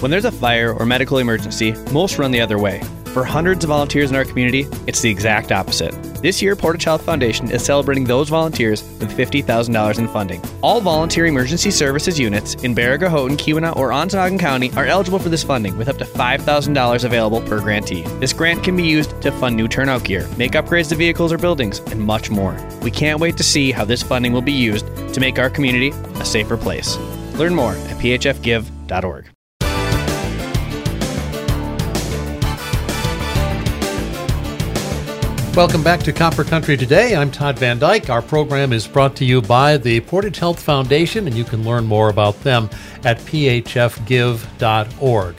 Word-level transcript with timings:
When 0.00 0.12
there's 0.12 0.24
a 0.24 0.30
fire 0.30 0.72
or 0.72 0.86
medical 0.86 1.18
emergency, 1.18 1.72
most 1.92 2.18
run 2.18 2.30
the 2.30 2.40
other 2.40 2.56
way. 2.56 2.80
For 3.06 3.24
hundreds 3.24 3.64
of 3.64 3.68
volunteers 3.68 4.10
in 4.10 4.16
our 4.16 4.24
community, 4.24 4.64
it's 4.86 5.00
the 5.00 5.10
exact 5.10 5.50
opposite. 5.50 5.90
This 6.22 6.40
year, 6.40 6.54
Portage 6.54 6.84
Health 6.84 7.02
Foundation 7.02 7.50
is 7.50 7.64
celebrating 7.64 8.04
those 8.04 8.28
volunteers 8.28 8.82
with 9.00 9.10
$50,000 9.10 9.98
in 9.98 10.06
funding. 10.06 10.40
All 10.62 10.80
volunteer 10.80 11.26
emergency 11.26 11.72
services 11.72 12.16
units 12.16 12.54
in 12.62 12.76
Baraga, 12.76 13.08
Houghton, 13.08 13.36
Keweenaw, 13.36 13.74
or 13.74 13.90
Ontonagon 13.90 14.38
County 14.38 14.70
are 14.76 14.86
eligible 14.86 15.18
for 15.18 15.30
this 15.30 15.42
funding 15.42 15.76
with 15.76 15.88
up 15.88 15.98
to 15.98 16.04
$5,000 16.04 17.04
available 17.04 17.40
per 17.40 17.60
grantee. 17.60 18.02
This 18.20 18.32
grant 18.32 18.62
can 18.62 18.76
be 18.76 18.84
used 18.84 19.20
to 19.22 19.32
fund 19.32 19.56
new 19.56 19.66
turnout 19.66 20.04
gear, 20.04 20.28
make 20.36 20.52
upgrades 20.52 20.90
to 20.90 20.94
vehicles 20.94 21.32
or 21.32 21.38
buildings, 21.38 21.80
and 21.90 22.00
much 22.00 22.30
more. 22.30 22.56
We 22.82 22.92
can't 22.92 23.18
wait 23.18 23.36
to 23.38 23.42
see 23.42 23.72
how 23.72 23.84
this 23.84 24.04
funding 24.04 24.32
will 24.32 24.42
be 24.42 24.52
used 24.52 24.86
to 25.12 25.18
make 25.18 25.40
our 25.40 25.50
community 25.50 25.88
a 26.20 26.24
safer 26.24 26.56
place. 26.56 26.96
Learn 27.34 27.52
more 27.52 27.72
at 27.72 27.96
phfgive.org. 27.96 29.30
Welcome 35.58 35.82
back 35.82 35.98
to 36.04 36.12
Copper 36.12 36.44
Country 36.44 36.76
Today. 36.76 37.16
I'm 37.16 37.32
Todd 37.32 37.58
Van 37.58 37.80
Dyke. 37.80 38.10
Our 38.10 38.22
program 38.22 38.72
is 38.72 38.86
brought 38.86 39.16
to 39.16 39.24
you 39.24 39.42
by 39.42 39.76
the 39.76 39.98
Portage 40.02 40.38
Health 40.38 40.62
Foundation, 40.62 41.26
and 41.26 41.34
you 41.34 41.42
can 41.42 41.64
learn 41.64 41.84
more 41.84 42.10
about 42.10 42.40
them 42.42 42.70
at 43.02 43.18
phfgive.org. 43.18 43.82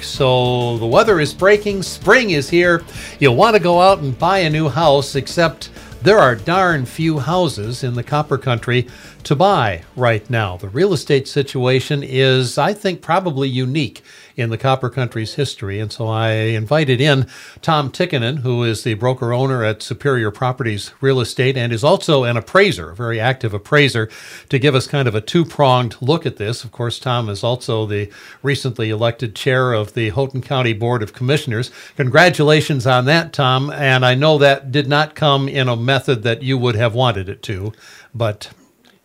So 0.04 0.78
the 0.78 0.86
weather 0.86 1.22
is 1.22 1.34
breaking, 1.34 1.84
spring 1.84 2.32
is 2.32 2.50
here. 2.50 2.84
You'll 3.20 3.38
want 3.38 3.56
to 3.56 3.62
go 3.62 3.80
out 3.80 4.00
and 4.00 4.20
buy 4.20 4.40
a 4.40 4.50
new 4.50 4.68
house, 4.68 5.16
except 5.16 5.70
there 6.02 6.20
are 6.20 6.36
darn 6.36 6.86
few 6.86 7.20
houses 7.20 7.86
in 7.86 7.94
the 7.94 8.04
copper 8.04 8.38
country 8.38 8.88
to 9.24 9.38
buy 9.38 9.84
right 9.96 10.30
now. 10.30 10.58
The 10.58 10.68
real 10.68 10.92
estate 10.92 11.30
situation 11.30 12.04
is, 12.04 12.58
I 12.58 12.74
think, 12.74 13.02
probably 13.02 13.48
unique 13.48 14.02
in 14.40 14.50
the 14.50 14.58
copper 14.58 14.90
country's 14.90 15.36
history. 15.36 15.80
And 15.80 15.92
so 15.92 16.08
I 16.08 16.32
invited 16.32 17.02
in 17.02 17.28
Tom 17.62 17.92
Tikkanen, 17.92 18.40
who 18.40 18.64
is 18.64 18.84
the 18.84 18.94
broker 18.96 19.34
owner 19.34 19.64
at 19.64 19.84
Superior 19.84 20.32
Properties 20.32 20.92
Real 21.02 21.20
Estate 21.20 21.58
and 21.58 21.72
is 21.74 21.84
also 21.84 22.24
an 22.24 22.38
appraiser, 22.38 22.92
a 22.92 22.96
very 22.96 23.20
active 23.20 23.54
appraiser, 23.54 24.10
to 24.50 24.58
give 24.58 24.76
us 24.76 24.88
kind 24.88 25.08
of 25.08 25.16
a 25.16 25.22
two 25.22 25.46
pronged 25.46 25.96
look 26.02 26.26
at 26.26 26.38
this. 26.38 26.64
Of 26.64 26.72
course, 26.72 27.00
Tom 27.00 27.30
is 27.30 27.44
also 27.44 27.86
the 27.86 28.10
recently 28.42 28.90
elected 28.90 29.36
chair 29.36 29.74
of 29.74 29.94
the 29.94 30.10
Houghton 30.10 30.42
County 30.42 30.74
Board 30.74 31.04
of 31.04 31.14
Commissioners. 31.14 31.72
Congratulations 31.98 32.88
on 32.88 33.06
that, 33.06 33.34
Tom. 33.34 33.70
And 33.70 34.06
I 34.06 34.16
know 34.16 34.38
that 34.38 34.72
did 34.72 34.88
not 34.88 35.16
come 35.16 35.48
in 35.50 35.68
a 35.68 35.76
method 35.76 36.24
that 36.24 36.42
you 36.42 36.58
would 36.58 36.76
have 36.76 36.96
wanted 36.96 37.30
it 37.30 37.44
to, 37.44 37.74
but. 38.16 38.50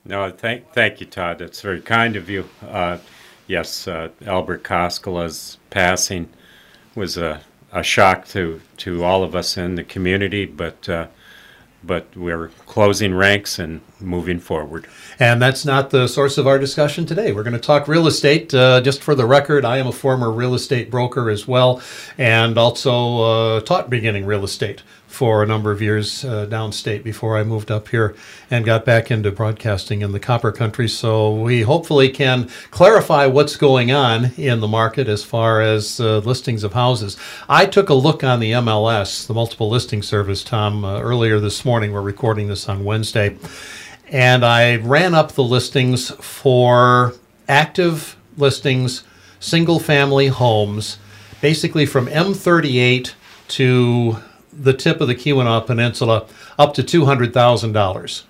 No, 0.04 0.30
thank, 0.30 0.72
thank 0.72 1.00
you, 1.00 1.06
Todd. 1.06 1.38
That's 1.38 1.60
very 1.60 1.80
kind 1.80 2.16
of 2.16 2.28
you. 2.28 2.48
Uh, 2.62 2.98
yes, 3.46 3.86
uh, 3.88 4.08
Albert 4.26 4.62
Koskela's 4.62 5.58
passing 5.70 6.28
was 6.94 7.16
a, 7.16 7.42
a 7.72 7.82
shock 7.82 8.26
to, 8.28 8.60
to 8.78 9.04
all 9.04 9.22
of 9.22 9.34
us 9.34 9.56
in 9.56 9.74
the 9.74 9.84
community, 9.84 10.46
but 10.46 10.88
uh, 10.88 11.06
but 11.86 12.16
we're 12.16 12.48
closing 12.66 13.14
ranks 13.14 13.58
and 13.58 13.80
moving 14.00 14.40
forward. 14.40 14.86
And 15.18 15.40
that's 15.40 15.64
not 15.64 15.90
the 15.90 16.06
source 16.06 16.38
of 16.38 16.46
our 16.46 16.58
discussion 16.58 17.06
today. 17.06 17.32
We're 17.32 17.42
going 17.42 17.52
to 17.52 17.58
talk 17.58 17.86
real 17.88 18.06
estate. 18.06 18.54
Uh, 18.54 18.80
just 18.80 19.02
for 19.02 19.14
the 19.14 19.26
record, 19.26 19.64
I 19.64 19.78
am 19.78 19.86
a 19.86 19.92
former 19.92 20.30
real 20.30 20.54
estate 20.54 20.90
broker 20.90 21.30
as 21.30 21.46
well, 21.46 21.82
and 22.16 22.56
also 22.56 23.20
uh, 23.56 23.60
taught 23.60 23.90
beginning 23.90 24.24
real 24.24 24.44
estate 24.44 24.82
for 25.14 25.44
a 25.44 25.46
number 25.46 25.70
of 25.70 25.80
years 25.80 26.24
uh, 26.24 26.44
downstate 26.46 27.04
before 27.04 27.38
I 27.38 27.44
moved 27.44 27.70
up 27.70 27.88
here 27.88 28.16
and 28.50 28.64
got 28.64 28.84
back 28.84 29.12
into 29.12 29.30
broadcasting 29.30 30.02
in 30.02 30.10
the 30.10 30.18
copper 30.18 30.50
country. 30.50 30.88
So 30.88 31.32
we 31.32 31.62
hopefully 31.62 32.08
can 32.08 32.48
clarify 32.72 33.26
what's 33.26 33.56
going 33.56 33.92
on 33.92 34.32
in 34.36 34.58
the 34.58 34.66
market 34.66 35.06
as 35.06 35.22
far 35.22 35.60
as 35.60 36.00
uh, 36.00 36.18
listings 36.18 36.64
of 36.64 36.72
houses. 36.72 37.16
I 37.48 37.64
took 37.66 37.88
a 37.88 37.94
look 37.94 38.24
on 38.24 38.40
the 38.40 38.50
MLS, 38.52 39.24
the 39.26 39.34
multiple 39.34 39.68
listing 39.68 40.02
service, 40.02 40.42
Tom, 40.42 40.84
uh, 40.84 41.00
earlier 41.00 41.38
this 41.38 41.64
morning. 41.64 41.92
We're 41.92 42.02
recording 42.02 42.48
this 42.48 42.68
on 42.68 42.84
Wednesday. 42.84 43.38
And 44.08 44.44
I 44.44 44.76
ran 44.76 45.14
up 45.14 45.32
the 45.32 45.44
listings 45.44 46.10
for 46.10 47.14
active 47.48 48.16
listings, 48.36 49.04
single 49.38 49.78
family 49.78 50.26
homes, 50.26 50.98
basically 51.40 51.86
from 51.86 52.08
M38 52.08 53.12
to 53.46 54.16
the 54.56 54.72
tip 54.72 55.00
of 55.00 55.08
the 55.08 55.14
Keweenaw 55.14 55.66
Peninsula 55.66 56.26
up 56.58 56.74
to 56.74 56.82
two 56.82 57.04
hundred 57.04 57.32
thousand 57.32 57.72
dollars. 57.72 58.24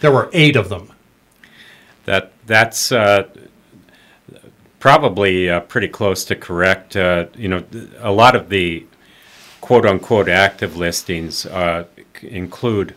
There 0.00 0.12
were 0.12 0.30
eight 0.32 0.56
of 0.56 0.68
them. 0.68 0.92
That 2.04 2.32
that's 2.46 2.92
uh, 2.92 3.28
probably 4.80 5.48
uh, 5.48 5.60
pretty 5.60 5.88
close 5.88 6.24
to 6.26 6.36
correct. 6.36 6.96
Uh, 6.96 7.26
you 7.36 7.48
know, 7.48 7.64
a 7.98 8.12
lot 8.12 8.34
of 8.34 8.48
the 8.48 8.86
quote 9.60 9.86
unquote 9.86 10.28
active 10.28 10.76
listings 10.76 11.46
uh, 11.46 11.84
include 12.20 12.94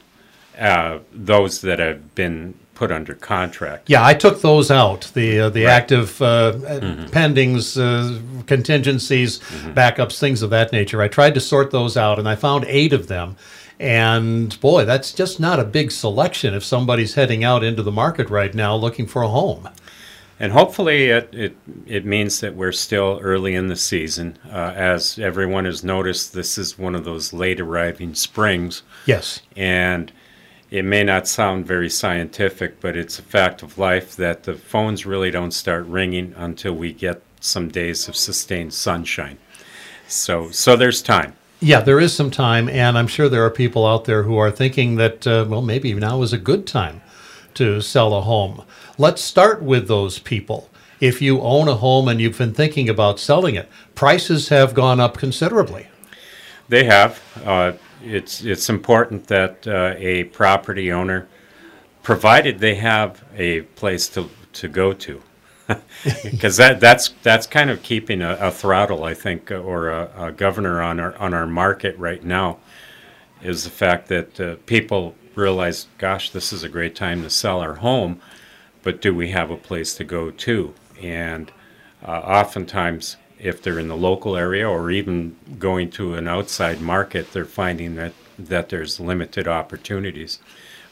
uh, 0.58 1.00
those 1.12 1.62
that 1.62 1.80
have 1.80 2.16
been 2.16 2.56
put 2.76 2.92
under 2.92 3.16
contract. 3.16 3.90
Yeah, 3.90 4.06
I 4.06 4.14
took 4.14 4.42
those 4.42 4.70
out. 4.70 5.10
The 5.14 5.40
uh, 5.40 5.50
the 5.50 5.66
right. 5.66 5.72
active 5.72 6.22
uh, 6.22 6.54
mm-hmm. 6.54 7.06
pendings, 7.06 7.78
uh, 7.80 8.22
contingencies, 8.46 9.40
mm-hmm. 9.40 9.74
backups, 9.74 10.20
things 10.20 10.42
of 10.42 10.52
that 10.52 10.72
nature. 10.72 11.02
I 11.02 11.08
tried 11.08 11.34
to 11.34 11.40
sort 11.40 11.72
those 11.72 11.98
out, 11.98 12.20
and 12.20 12.30
I 12.30 12.36
found 12.36 12.66
eight 12.68 12.94
of 12.94 13.08
them. 13.08 13.38
And 13.80 14.58
boy, 14.62 14.86
that's 14.86 15.12
just 15.12 15.40
not 15.40 15.60
a 15.60 15.66
big 15.66 15.92
selection 15.92 16.54
if 16.54 16.64
somebody's 16.64 17.16
heading 17.16 17.44
out 17.44 17.64
into 17.64 17.84
the 17.84 17.92
market 17.92 18.30
right 18.30 18.54
now 18.54 18.76
looking 18.76 19.08
for 19.08 19.22
a 19.22 19.28
home. 19.28 19.70
And 20.40 20.52
hopefully, 20.52 21.06
it, 21.06 21.30
it, 21.34 21.58
it 21.86 22.06
means 22.06 22.42
that 22.42 22.56
we're 22.56 22.74
still 22.74 23.20
early 23.22 23.56
in 23.56 23.68
the 23.68 23.76
season. 23.78 24.38
Uh, 24.46 24.74
as 24.76 25.18
everyone 25.18 25.64
has 25.64 25.84
noticed, 25.84 26.34
this 26.34 26.58
is 26.58 26.78
one 26.78 26.94
of 26.94 27.06
those 27.06 27.32
late 27.32 27.62
arriving 27.62 28.16
springs. 28.16 28.84
Yes. 29.06 29.42
And 29.56 30.12
it 30.72 30.84
may 30.84 31.04
not 31.04 31.28
sound 31.28 31.66
very 31.66 31.90
scientific, 31.90 32.82
but 32.82 32.98
it's 32.98 33.20
a 33.20 33.24
fact 33.24 33.62
of 33.62 33.78
life 33.78 34.16
that 34.16 34.44
the 34.44 34.56
phones 34.56 35.06
really 35.06 35.32
don't 35.32 35.52
start 35.52 35.86
ringing 35.86 36.34
until 36.38 36.74
we 36.74 36.92
get 36.92 37.22
some 37.40 37.70
days 37.70 38.08
of 38.08 38.16
sustained 38.16 38.74
sunshine. 38.74 39.38
So, 40.08 40.50
so 40.50 40.76
there's 40.76 41.02
time. 41.02 41.36
Yeah, 41.60 41.82
there 41.82 42.00
is 42.00 42.14
some 42.14 42.32
time, 42.32 42.68
and 42.70 42.98
I'm 42.98 43.08
sure 43.08 43.30
there 43.30 43.46
are 43.46 43.50
people 43.50 43.86
out 43.86 44.06
there 44.06 44.24
who 44.24 44.38
are 44.38 44.52
thinking 44.52 44.96
that, 44.96 45.26
uh, 45.26 45.46
well, 45.48 45.62
maybe 45.62 45.94
now 45.94 46.22
is 46.22 46.34
a 46.34 46.38
good 46.38 46.68
time 46.68 47.02
to 47.54 47.82
sell 47.82 48.14
a 48.14 48.22
home. 48.22 48.64
Let's 48.98 49.22
start 49.22 49.62
with 49.64 49.88
those 49.88 50.20
people. 50.20 50.70
If 51.00 51.22
you 51.22 51.42
own 51.42 51.68
a 51.68 51.76
home 51.76 52.08
and 52.08 52.20
you've 52.20 52.38
been 52.38 52.54
thinking 52.54 52.90
about 52.90 53.20
selling 53.20 53.56
it, 53.56 53.70
prices 53.96 54.50
have 54.50 54.74
gone 54.74 55.00
up 55.00 55.18
considerably. 55.18 55.88
They 56.68 56.86
have. 56.86 57.22
Uh, 57.44 57.74
it's 58.06 58.44
it's 58.44 58.70
important 58.70 59.28
that 59.28 59.68
uh, 59.68 59.96
a 59.98 60.26
property 60.26 60.92
owner, 60.92 61.28
provided 62.04 62.60
they 62.60 62.76
have 62.76 63.24
a 63.36 63.62
place 63.62 64.08
to 64.10 64.30
to 64.54 64.68
go 64.68 64.94
to, 64.94 65.22
because 66.24 66.58
that 66.58 66.80
that's 66.80 67.10
that's 67.24 67.48
kind 67.48 67.70
of 67.70 67.82
keeping 67.84 68.22
a, 68.22 68.38
a 68.40 68.52
throttle, 68.52 69.04
I 69.04 69.14
think, 69.14 69.52
or 69.52 69.90
a, 69.90 70.12
a, 70.18 70.32
governor 70.32 70.82
on 70.82 71.00
our 71.00 71.16
on 71.18 71.34
our 71.34 71.48
market 71.48 71.98
right 71.98 72.24
now, 72.24 72.60
is 73.42 73.64
the 73.64 73.70
fact 73.70 74.08
that 74.10 74.40
uh, 74.40 74.56
people 74.66 75.16
realize, 75.36 75.88
gosh, 75.98 76.30
this 76.30 76.54
is 76.54 76.64
a 76.64 76.70
great 76.70 76.96
time 76.96 77.22
to 77.24 77.30
sell 77.30 77.60
our 77.60 77.76
home, 77.76 78.22
but 78.84 79.02
do 79.02 79.14
we 79.14 79.32
have 79.32 79.52
a 79.52 79.58
place 79.58 79.94
to 79.96 80.04
go 80.04 80.32
to? 80.32 80.74
And 81.02 81.52
uh, 82.06 82.12
oftentimes 82.12 83.18
if 83.40 83.62
they're 83.62 83.80
in 83.80 83.88
the 83.88 83.98
local 83.98 84.36
area 84.36 84.68
or 84.68 84.92
even 84.92 85.36
going 85.60 85.90
to 85.92 86.16
an 86.16 86.28
outside 86.28 86.82
market, 86.82 87.32
they're 87.34 87.46
finding 87.46 87.96
that, 87.96 88.14
that 88.38 88.70
there's 88.70 89.00
limited 89.00 89.48
opportunities. 89.48 90.40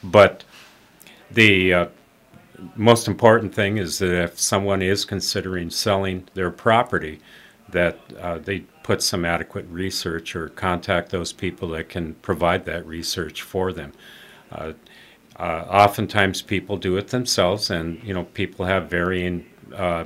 But 0.04 0.44
the 1.32 1.74
uh, 1.74 1.88
most 2.76 3.08
important 3.08 3.54
thing 3.54 3.78
is 3.78 4.00
that 4.00 4.24
if 4.24 4.40
someone 4.40 4.82
is 4.82 5.06
considering 5.06 5.70
selling 5.70 6.28
their 6.34 6.52
property, 6.52 7.20
that 7.70 7.98
uh, 8.20 8.38
they 8.38 8.60
put 8.84 9.02
some 9.02 9.26
adequate 9.26 9.66
research 9.70 10.36
or 10.36 10.50
contact 10.50 11.10
those 11.10 11.34
people 11.34 11.70
that 11.70 11.90
can 11.90 12.14
provide 12.16 12.66
that 12.66 12.86
research 12.86 13.42
for 13.42 13.74
them. 13.74 13.92
Uh, 14.52 14.74
uh 15.38 15.66
oftentimes, 15.68 16.42
people 16.44 16.78
do 16.78 16.98
it 16.98 17.08
themselves, 17.08 17.72
and 17.72 18.04
you 18.04 18.14
know, 18.14 18.26
people 18.26 18.66
have 18.66 18.90
varying 18.90 19.46
uh, 19.74 20.06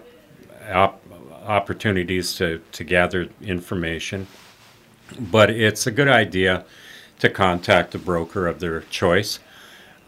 op- 0.72 1.02
opportunities 1.48 2.36
to, 2.36 2.62
to 2.74 2.84
gather 2.84 3.30
information. 3.42 4.28
But 5.20 5.50
it's 5.50 5.88
a 5.88 5.92
good 5.92 6.10
idea 6.10 6.66
to 7.20 7.30
contact 7.30 7.96
a 7.96 8.00
broker 8.00 8.46
of 8.48 8.60
their 8.60 8.82
choice 8.82 9.40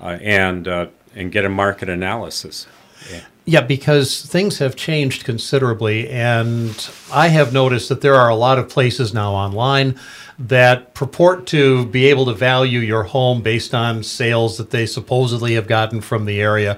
uh, 0.02 0.18
and, 0.22 0.68
uh, 0.68 0.88
and 1.16 1.32
get 1.32 1.46
a 1.46 1.50
market 1.50 1.90
analysis. 1.90 2.68
Yeah. 3.10 3.22
yeah, 3.46 3.62
because 3.62 4.26
things 4.26 4.60
have 4.60 4.76
changed 4.76 5.24
considerably, 5.24 6.10
and 6.10 6.90
I 7.14 7.30
have 7.30 7.54
noticed 7.54 7.88
that 7.90 8.02
there 8.02 8.16
are 8.16 8.30
a 8.30 8.36
lot 8.36 8.60
of 8.60 8.68
places 8.68 9.14
now 9.14 9.34
online 9.34 9.98
that 10.38 10.94
purport 10.94 11.46
to 11.48 11.86
be 11.86 12.08
able 12.08 12.26
to 12.26 12.34
value 12.34 12.80
your 12.80 13.04
home 13.04 13.42
based 13.42 13.74
on 13.74 14.04
sales 14.04 14.58
that 14.58 14.72
they 14.72 14.86
supposedly 14.86 15.54
have 15.54 15.68
gotten 15.68 16.02
from 16.02 16.26
the 16.26 16.42
area 16.42 16.78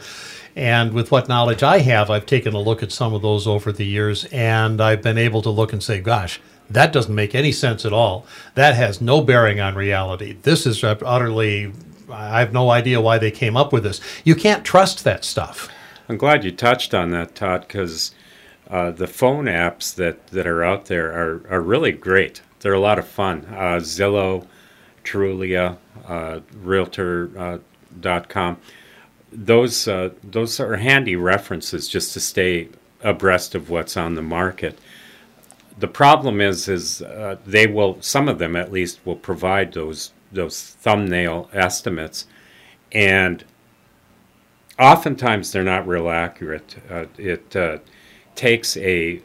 And 0.55 0.93
with 0.93 1.11
what 1.11 1.29
knowledge 1.29 1.63
I 1.63 1.79
have, 1.79 2.09
I've 2.09 2.25
taken 2.25 2.53
a 2.53 2.59
look 2.59 2.83
at 2.83 2.91
some 2.91 3.13
of 3.13 3.21
those 3.21 3.47
over 3.47 3.71
the 3.71 3.85
years, 3.85 4.25
and 4.25 4.81
I've 4.81 5.01
been 5.01 5.17
able 5.17 5.41
to 5.43 5.49
look 5.49 5.71
and 5.71 5.81
say, 5.81 6.01
gosh, 6.01 6.41
that 6.69 6.93
doesn't 6.93 7.13
make 7.13 7.35
any 7.35 7.51
sense 7.51 7.85
at 7.85 7.93
all. 7.93 8.25
That 8.55 8.75
has 8.75 9.01
no 9.01 9.21
bearing 9.21 9.59
on 9.59 9.75
reality. 9.75 10.37
This 10.41 10.65
is 10.65 10.83
utterly, 10.83 11.73
I 12.09 12.39
have 12.39 12.53
no 12.53 12.69
idea 12.69 13.01
why 13.01 13.17
they 13.17 13.31
came 13.31 13.57
up 13.57 13.73
with 13.73 13.83
this. 13.83 14.01
You 14.23 14.35
can't 14.35 14.65
trust 14.65 15.03
that 15.03 15.23
stuff. 15.25 15.69
I'm 16.09 16.17
glad 16.17 16.43
you 16.43 16.51
touched 16.51 16.93
on 16.93 17.11
that, 17.11 17.35
Todd, 17.35 17.61
because 17.61 18.13
uh, 18.69 18.91
the 18.91 19.07
phone 19.07 19.45
apps 19.45 19.93
that, 19.95 20.27
that 20.27 20.47
are 20.47 20.63
out 20.63 20.85
there 20.85 21.11
are, 21.11 21.43
are 21.49 21.61
really 21.61 21.91
great. 21.91 22.41
They're 22.59 22.73
a 22.73 22.79
lot 22.79 22.99
of 22.99 23.07
fun. 23.07 23.45
Uh, 23.49 23.79
Zillow, 23.79 24.47
Trulia, 25.03 25.77
uh, 26.07 26.41
Realtor.com. 26.55 27.61
Uh, 28.53 28.55
those 29.31 29.87
uh, 29.87 30.09
those 30.23 30.59
are 30.59 30.75
handy 30.75 31.15
references 31.15 31.87
just 31.87 32.13
to 32.13 32.19
stay 32.19 32.69
abreast 33.01 33.55
of 33.55 33.69
what's 33.69 33.97
on 33.97 34.15
the 34.15 34.21
market. 34.21 34.77
The 35.79 35.87
problem 35.87 36.41
is, 36.41 36.67
is 36.67 37.01
uh, 37.01 37.37
they 37.45 37.65
will 37.65 38.01
some 38.01 38.27
of 38.27 38.39
them 38.39 38.55
at 38.55 38.71
least 38.71 38.99
will 39.05 39.15
provide 39.15 39.73
those 39.73 40.11
those 40.31 40.61
thumbnail 40.61 41.49
estimates, 41.53 42.25
and 42.91 43.43
oftentimes 44.77 45.51
they're 45.51 45.63
not 45.63 45.87
real 45.87 46.09
accurate. 46.09 46.75
Uh, 46.89 47.05
it 47.17 47.55
uh, 47.55 47.77
takes 48.35 48.75
a 48.77 49.21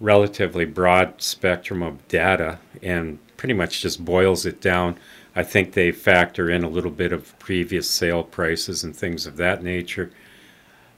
relatively 0.00 0.64
broad 0.64 1.22
spectrum 1.22 1.82
of 1.82 2.06
data 2.08 2.58
and 2.82 3.18
pretty 3.36 3.54
much 3.54 3.80
just 3.80 4.04
boils 4.04 4.44
it 4.44 4.60
down. 4.60 4.98
I 5.34 5.42
think 5.42 5.72
they 5.72 5.92
factor 5.92 6.50
in 6.50 6.62
a 6.62 6.68
little 6.68 6.90
bit 6.90 7.12
of 7.12 7.38
previous 7.38 7.88
sale 7.88 8.22
prices 8.22 8.84
and 8.84 8.94
things 8.94 9.26
of 9.26 9.36
that 9.38 9.62
nature. 9.62 10.10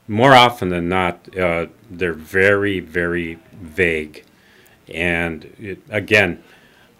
More 0.08 0.34
often 0.34 0.68
than 0.68 0.88
not, 0.88 1.36
uh, 1.36 1.66
they're 1.90 2.12
very, 2.12 2.80
very 2.80 3.38
vague. 3.52 4.24
And 4.88 5.44
it, 5.58 5.78
again, 5.88 6.42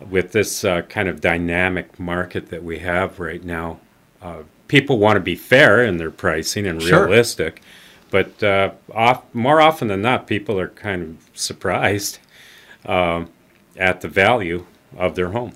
with 0.01 0.33
this 0.33 0.65
uh, 0.65 0.83
kind 0.83 1.09
of 1.09 1.21
dynamic 1.21 1.99
market 1.99 2.51
that 2.51 2.63
we 2.63 2.79
have 2.79 3.21
right 3.21 3.43
now, 3.43 3.81
uh, 4.23 4.45
people 4.69 4.99
want 4.99 5.17
to 5.17 5.21
be 5.21 5.35
fair 5.35 5.85
in 5.85 5.99
their 5.99 6.11
pricing 6.11 6.67
and 6.67 6.81
sure. 6.81 7.07
realistic. 7.07 7.63
But 8.11 8.43
uh, 8.43 8.71
off, 8.95 9.25
more 9.35 9.61
often 9.61 9.89
than 9.89 10.03
not, 10.03 10.27
people 10.27 10.59
are 10.59 10.69
kind 10.69 11.03
of 11.03 11.39
surprised 11.39 12.21
um, 12.87 13.31
at 13.77 14.01
the 14.03 14.09
value 14.09 14.67
of 14.97 15.17
their 15.17 15.31
home. 15.31 15.53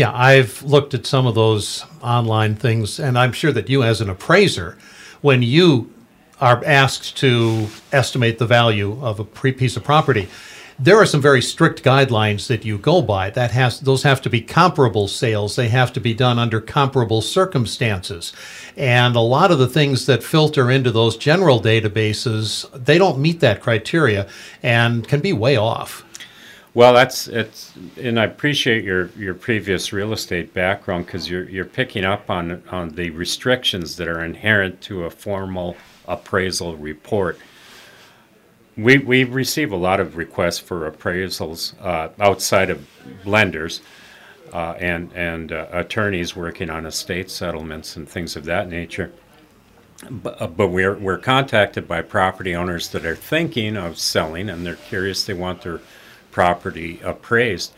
Yeah, 0.00 0.12
I've 0.14 0.62
looked 0.62 0.94
at 0.94 1.04
some 1.04 1.26
of 1.26 1.34
those 1.34 1.84
online 2.02 2.54
things, 2.54 2.98
and 2.98 3.18
I'm 3.18 3.32
sure 3.32 3.52
that 3.52 3.68
you, 3.68 3.82
as 3.82 4.00
an 4.00 4.08
appraiser, 4.08 4.78
when 5.20 5.42
you 5.42 5.92
are 6.40 6.64
asked 6.64 7.18
to 7.18 7.66
estimate 7.92 8.38
the 8.38 8.46
value 8.46 8.96
of 9.04 9.20
a 9.20 9.24
piece 9.26 9.76
of 9.76 9.84
property, 9.84 10.30
there 10.78 10.96
are 10.96 11.04
some 11.04 11.20
very 11.20 11.42
strict 11.42 11.84
guidelines 11.84 12.46
that 12.46 12.64
you 12.64 12.78
go 12.78 13.02
by. 13.02 13.28
That 13.28 13.50
has 13.50 13.80
those 13.80 14.02
have 14.04 14.22
to 14.22 14.30
be 14.30 14.40
comparable 14.40 15.06
sales. 15.06 15.54
They 15.54 15.68
have 15.68 15.92
to 15.92 16.00
be 16.00 16.14
done 16.14 16.38
under 16.38 16.62
comparable 16.62 17.20
circumstances. 17.20 18.32
And 18.78 19.14
a 19.16 19.20
lot 19.20 19.50
of 19.50 19.58
the 19.58 19.68
things 19.68 20.06
that 20.06 20.22
filter 20.22 20.70
into 20.70 20.90
those 20.90 21.18
general 21.18 21.60
databases, 21.60 22.70
they 22.72 22.96
don't 22.96 23.18
meet 23.18 23.40
that 23.40 23.60
criteria 23.60 24.26
and 24.62 25.06
can 25.06 25.20
be 25.20 25.34
way 25.34 25.58
off. 25.58 26.06
Well, 26.72 26.94
that's 26.94 27.26
it's, 27.26 27.72
and 27.96 28.18
I 28.20 28.24
appreciate 28.24 28.84
your, 28.84 29.06
your 29.18 29.34
previous 29.34 29.92
real 29.92 30.12
estate 30.12 30.54
background 30.54 31.06
because 31.06 31.28
you're 31.28 31.48
you're 31.48 31.64
picking 31.64 32.04
up 32.04 32.30
on 32.30 32.62
on 32.70 32.90
the 32.90 33.10
restrictions 33.10 33.96
that 33.96 34.06
are 34.06 34.24
inherent 34.24 34.80
to 34.82 35.04
a 35.04 35.10
formal 35.10 35.76
appraisal 36.06 36.76
report. 36.76 37.38
We 38.76 38.98
we 38.98 39.24
receive 39.24 39.72
a 39.72 39.76
lot 39.76 39.98
of 39.98 40.16
requests 40.16 40.60
for 40.60 40.88
appraisals 40.88 41.74
uh, 41.84 42.10
outside 42.20 42.70
of 42.70 42.86
lenders 43.24 43.80
uh, 44.52 44.74
and 44.78 45.12
and 45.12 45.50
uh, 45.50 45.66
attorneys 45.72 46.36
working 46.36 46.70
on 46.70 46.86
estate 46.86 47.32
settlements 47.32 47.96
and 47.96 48.08
things 48.08 48.36
of 48.36 48.44
that 48.44 48.68
nature. 48.68 49.12
But, 50.08 50.40
uh, 50.40 50.46
but 50.46 50.68
we're 50.68 50.96
we're 50.96 51.18
contacted 51.18 51.88
by 51.88 52.02
property 52.02 52.54
owners 52.54 52.90
that 52.90 53.04
are 53.04 53.16
thinking 53.16 53.76
of 53.76 53.98
selling 53.98 54.48
and 54.48 54.64
they're 54.64 54.76
curious. 54.76 55.24
They 55.24 55.34
want 55.34 55.62
their 55.62 55.80
property 56.30 57.00
appraised. 57.02 57.72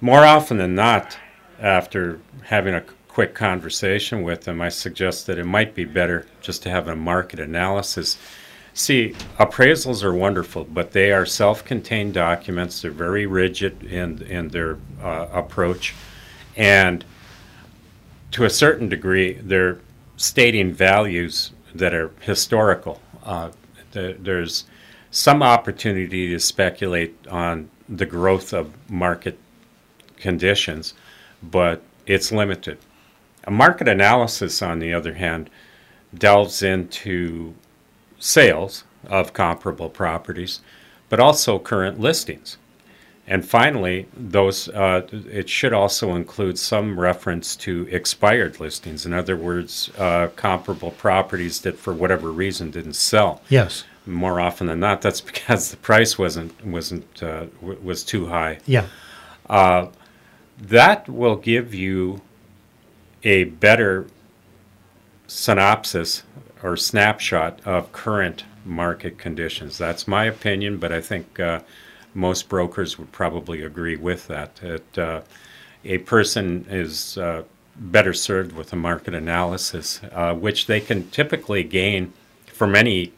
More 0.00 0.24
often 0.24 0.58
than 0.58 0.74
not, 0.74 1.18
after 1.60 2.20
having 2.42 2.74
a 2.74 2.84
quick 3.08 3.34
conversation 3.34 4.22
with 4.22 4.42
them, 4.42 4.60
I 4.60 4.68
suggest 4.68 5.26
that 5.26 5.38
it 5.38 5.44
might 5.44 5.74
be 5.74 5.84
better 5.84 6.26
just 6.40 6.62
to 6.64 6.70
have 6.70 6.88
a 6.88 6.96
market 6.96 7.38
analysis. 7.38 8.18
See, 8.72 9.14
appraisals 9.38 10.02
are 10.02 10.12
wonderful, 10.12 10.64
but 10.64 10.90
they 10.90 11.12
are 11.12 11.24
self 11.24 11.64
contained 11.64 12.14
documents. 12.14 12.82
They're 12.82 12.90
very 12.90 13.24
rigid 13.24 13.84
in, 13.84 14.20
in 14.22 14.48
their 14.48 14.78
uh, 15.00 15.28
approach. 15.32 15.94
And 16.56 17.04
to 18.32 18.44
a 18.44 18.50
certain 18.50 18.88
degree, 18.88 19.34
they're 19.34 19.78
stating 20.16 20.72
values 20.72 21.52
that 21.74 21.94
are 21.94 22.10
historical. 22.20 23.00
Uh, 23.22 23.50
the, 23.92 24.16
there's 24.18 24.64
some 25.14 25.44
opportunity 25.44 26.28
to 26.28 26.40
speculate 26.40 27.14
on 27.28 27.70
the 27.88 28.04
growth 28.04 28.52
of 28.52 28.72
market 28.90 29.38
conditions, 30.16 30.92
but 31.40 31.80
it's 32.04 32.32
limited. 32.32 32.78
A 33.44 33.50
market 33.52 33.86
analysis, 33.86 34.60
on 34.60 34.80
the 34.80 34.92
other 34.92 35.14
hand, 35.14 35.50
delves 36.12 36.64
into 36.64 37.54
sales 38.18 38.82
of 39.06 39.32
comparable 39.32 39.88
properties, 39.88 40.60
but 41.08 41.20
also 41.20 41.60
current 41.60 42.00
listings. 42.00 42.56
And 43.26 43.46
finally, 43.46 44.08
those 44.14 44.68
uh, 44.68 45.06
it 45.12 45.48
should 45.48 45.72
also 45.72 46.16
include 46.16 46.58
some 46.58 46.98
reference 46.98 47.54
to 47.56 47.86
expired 47.90 48.58
listings. 48.58 49.06
In 49.06 49.12
other 49.12 49.36
words, 49.36 49.90
uh, 49.96 50.28
comparable 50.34 50.90
properties 50.90 51.60
that, 51.60 51.78
for 51.78 51.94
whatever 51.94 52.32
reason, 52.32 52.70
didn't 52.70 52.94
sell. 52.94 53.40
Yes 53.48 53.84
more 54.06 54.40
often 54.40 54.66
than 54.66 54.80
not, 54.80 55.02
that's 55.02 55.20
because 55.20 55.70
the 55.70 55.76
price 55.76 56.18
wasn't 56.18 56.64
wasn't 56.64 57.22
uh, 57.22 57.46
w- 57.60 57.80
was 57.82 58.04
too 58.04 58.26
high. 58.26 58.58
Yeah. 58.66 58.86
Uh, 59.48 59.88
that 60.58 61.08
will 61.08 61.36
give 61.36 61.74
you 61.74 62.20
a 63.22 63.44
better 63.44 64.06
synopsis 65.26 66.22
or 66.62 66.76
snapshot 66.76 67.60
of 67.64 67.92
current 67.92 68.44
market 68.64 69.18
conditions. 69.18 69.78
That's 69.78 70.06
my 70.06 70.24
opinion, 70.24 70.78
but 70.78 70.92
I 70.92 71.00
think 71.00 71.40
uh, 71.40 71.60
most 72.14 72.48
brokers 72.48 72.98
would 72.98 73.12
probably 73.12 73.62
agree 73.62 73.96
with 73.96 74.26
that. 74.28 74.56
that 74.56 74.98
uh, 74.98 75.20
a 75.84 75.98
person 75.98 76.64
is 76.70 77.18
uh, 77.18 77.42
better 77.76 78.14
served 78.14 78.52
with 78.52 78.72
a 78.72 78.76
market 78.76 79.14
analysis, 79.14 80.00
uh, 80.12 80.34
which 80.34 80.66
they 80.66 80.80
can 80.80 81.10
typically 81.10 81.64
gain 81.64 82.12
from 82.46 82.74
any 82.74 83.12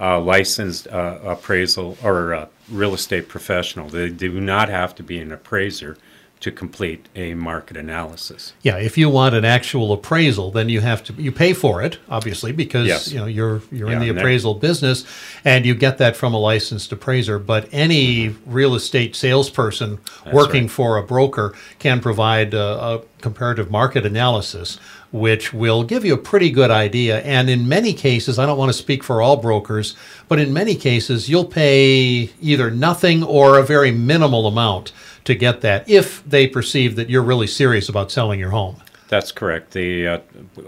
uh, 0.00 0.20
licensed 0.20 0.88
uh, 0.88 1.18
appraisal 1.24 1.96
or 2.02 2.48
real 2.70 2.94
estate 2.94 3.28
professional. 3.28 3.88
They 3.88 4.10
do 4.10 4.40
not 4.40 4.68
have 4.68 4.94
to 4.96 5.02
be 5.02 5.18
an 5.18 5.32
appraiser 5.32 5.96
to 6.44 6.52
complete 6.52 7.08
a 7.16 7.32
market 7.32 7.74
analysis. 7.74 8.52
Yeah, 8.60 8.76
if 8.76 8.98
you 8.98 9.08
want 9.08 9.34
an 9.34 9.46
actual 9.46 9.94
appraisal, 9.94 10.50
then 10.50 10.68
you 10.68 10.82
have 10.82 11.02
to 11.04 11.14
you 11.14 11.32
pay 11.32 11.54
for 11.54 11.80
it, 11.82 11.98
obviously, 12.10 12.52
because 12.52 12.86
yes. 12.86 13.10
you 13.10 13.18
know 13.18 13.24
you're 13.24 13.62
you're 13.72 13.88
yeah, 13.88 13.94
in 13.94 14.00
the 14.02 14.10
appraisal 14.10 14.52
business, 14.52 15.06
and 15.42 15.64
you 15.64 15.74
get 15.74 15.96
that 15.98 16.16
from 16.16 16.34
a 16.34 16.38
licensed 16.38 16.92
appraiser. 16.92 17.38
But 17.38 17.66
any 17.72 18.36
real 18.44 18.74
estate 18.74 19.16
salesperson 19.16 20.00
That's 20.22 20.34
working 20.34 20.64
right. 20.64 20.70
for 20.70 20.98
a 20.98 21.02
broker 21.02 21.54
can 21.78 22.00
provide 22.00 22.52
a, 22.52 22.84
a 22.84 23.02
comparative 23.22 23.70
market 23.70 24.04
analysis 24.04 24.78
which 25.14 25.54
will 25.54 25.84
give 25.84 26.04
you 26.04 26.12
a 26.12 26.18
pretty 26.18 26.50
good 26.50 26.72
idea. 26.72 27.20
And 27.20 27.48
in 27.48 27.68
many 27.68 27.92
cases, 27.92 28.36
I 28.36 28.46
don't 28.46 28.58
want 28.58 28.70
to 28.70 28.76
speak 28.76 29.04
for 29.04 29.22
all 29.22 29.36
brokers, 29.36 29.94
but 30.26 30.40
in 30.40 30.52
many 30.52 30.74
cases, 30.74 31.28
you'll 31.28 31.44
pay 31.44 32.32
either 32.40 32.68
nothing 32.68 33.22
or 33.22 33.56
a 33.56 33.62
very 33.62 33.92
minimal 33.92 34.48
amount 34.48 34.90
to 35.22 35.36
get 35.36 35.60
that 35.60 35.88
if 35.88 36.28
they 36.28 36.48
perceive 36.48 36.96
that 36.96 37.08
you're 37.08 37.22
really 37.22 37.46
serious 37.46 37.88
about 37.88 38.10
selling 38.10 38.40
your 38.40 38.50
home. 38.50 38.82
That's 39.06 39.30
correct. 39.30 39.70
The 39.70 40.08
uh, 40.08 40.18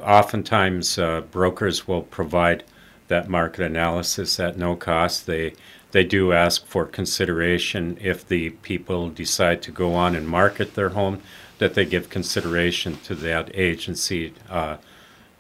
oftentimes 0.00 0.96
uh, 0.96 1.22
brokers 1.22 1.88
will 1.88 2.02
provide 2.02 2.62
that 3.08 3.28
market 3.28 3.64
analysis 3.64 4.38
at 4.38 4.56
no 4.56 4.76
cost. 4.76 5.26
They 5.26 5.54
they 5.92 6.04
do 6.04 6.32
ask 6.32 6.66
for 6.66 6.84
consideration 6.84 7.96
if 8.00 8.26
the 8.26 8.50
people 8.50 9.08
decide 9.08 9.62
to 9.62 9.70
go 9.70 9.94
on 9.94 10.14
and 10.14 10.28
market 10.28 10.74
their 10.74 10.90
home 10.90 11.22
that 11.58 11.74
they 11.74 11.84
give 11.84 12.10
consideration 12.10 12.98
to 13.04 13.14
that 13.14 13.50
agency 13.54 14.34
uh, 14.50 14.76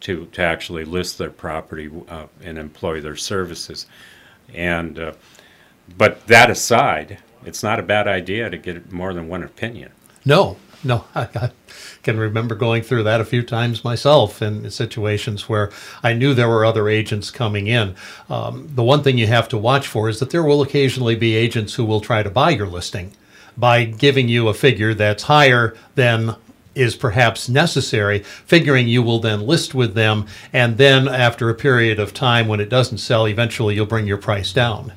to 0.00 0.26
to 0.26 0.42
actually 0.42 0.84
list 0.84 1.18
their 1.18 1.30
property 1.30 1.90
uh, 2.08 2.26
and 2.42 2.58
employ 2.58 3.00
their 3.00 3.16
services. 3.16 3.86
And 4.54 4.98
uh, 4.98 5.12
but 5.96 6.26
that 6.26 6.50
aside, 6.50 7.18
it's 7.44 7.62
not 7.62 7.78
a 7.78 7.82
bad 7.82 8.08
idea 8.08 8.50
to 8.50 8.56
get 8.56 8.92
more 8.92 9.14
than 9.14 9.28
one 9.28 9.42
opinion. 9.42 9.92
No, 10.24 10.56
No, 10.86 11.04
I, 11.14 11.22
I 11.34 11.50
can 12.02 12.18
remember 12.18 12.54
going 12.54 12.82
through 12.82 13.02
that 13.02 13.20
a 13.20 13.24
few 13.24 13.42
times 13.42 13.84
myself 13.84 14.40
in 14.40 14.70
situations 14.70 15.48
where 15.48 15.70
I 16.02 16.12
knew 16.12 16.32
there 16.32 16.48
were 16.48 16.64
other 16.64 16.88
agents 16.88 17.30
coming 17.30 17.66
in. 17.66 17.96
Um, 18.30 18.70
the 18.72 18.84
one 18.84 19.02
thing 19.02 19.18
you 19.18 19.26
have 19.26 19.48
to 19.48 19.58
watch 19.58 19.88
for 19.88 20.08
is 20.08 20.20
that 20.20 20.30
there 20.30 20.44
will 20.44 20.62
occasionally 20.62 21.16
be 21.16 21.34
agents 21.34 21.74
who 21.74 21.84
will 21.84 22.00
try 22.00 22.22
to 22.22 22.30
buy 22.30 22.50
your 22.50 22.68
listing 22.68 23.12
by 23.56 23.84
giving 23.84 24.28
you 24.28 24.48
a 24.48 24.54
figure 24.54 24.94
that's 24.94 25.24
higher 25.24 25.76
than 25.96 26.36
is 26.76 26.94
perhaps 26.94 27.48
necessary, 27.48 28.18
figuring 28.18 28.86
you 28.86 29.02
will 29.02 29.18
then 29.18 29.46
list 29.46 29.74
with 29.74 29.94
them, 29.94 30.26
and 30.52 30.76
then 30.76 31.08
after 31.08 31.48
a 31.48 31.54
period 31.54 31.98
of 31.98 32.12
time 32.12 32.46
when 32.46 32.60
it 32.60 32.68
doesn't 32.68 32.98
sell, 32.98 33.26
eventually 33.26 33.74
you'll 33.74 33.86
bring 33.86 34.06
your 34.06 34.18
price 34.18 34.52
down. 34.52 34.92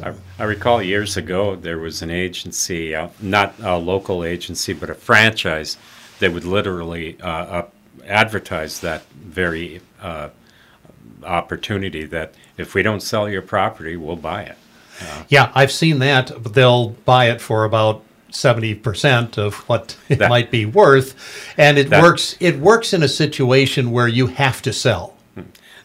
I, 0.00 0.12
I 0.38 0.44
recall 0.44 0.82
years 0.82 1.16
ago 1.16 1.56
there 1.56 1.78
was 1.78 2.02
an 2.02 2.10
agency, 2.10 2.94
uh, 2.94 3.08
not 3.20 3.54
a 3.62 3.76
local 3.78 4.24
agency, 4.24 4.72
but 4.72 4.90
a 4.90 4.94
franchise 4.94 5.76
that 6.20 6.32
would 6.32 6.44
literally 6.44 7.18
uh, 7.20 7.26
uh, 7.28 7.66
advertise 8.06 8.80
that 8.80 9.02
very 9.12 9.80
uh, 10.02 10.28
opportunity 11.24 12.04
that 12.04 12.34
if 12.56 12.74
we 12.74 12.82
don't 12.82 13.02
sell 13.02 13.28
your 13.28 13.42
property, 13.42 13.96
we'll 13.96 14.16
buy 14.16 14.42
it. 14.42 14.56
Yeah, 15.28 15.50
I've 15.54 15.72
seen 15.72 15.98
that. 16.00 16.30
They'll 16.52 16.90
buy 16.90 17.30
it 17.30 17.40
for 17.40 17.64
about 17.64 18.02
seventy 18.30 18.74
percent 18.74 19.38
of 19.38 19.54
what 19.68 19.96
it 20.10 20.18
That- 20.18 20.28
might 20.28 20.50
be 20.50 20.66
worth, 20.66 21.14
and 21.56 21.78
it 21.78 21.88
That- 21.88 22.02
works. 22.02 22.36
It 22.38 22.58
works 22.58 22.92
in 22.92 23.02
a 23.02 23.08
situation 23.08 23.92
where 23.92 24.08
you 24.08 24.26
have 24.26 24.60
to 24.62 24.72
sell. 24.74 25.16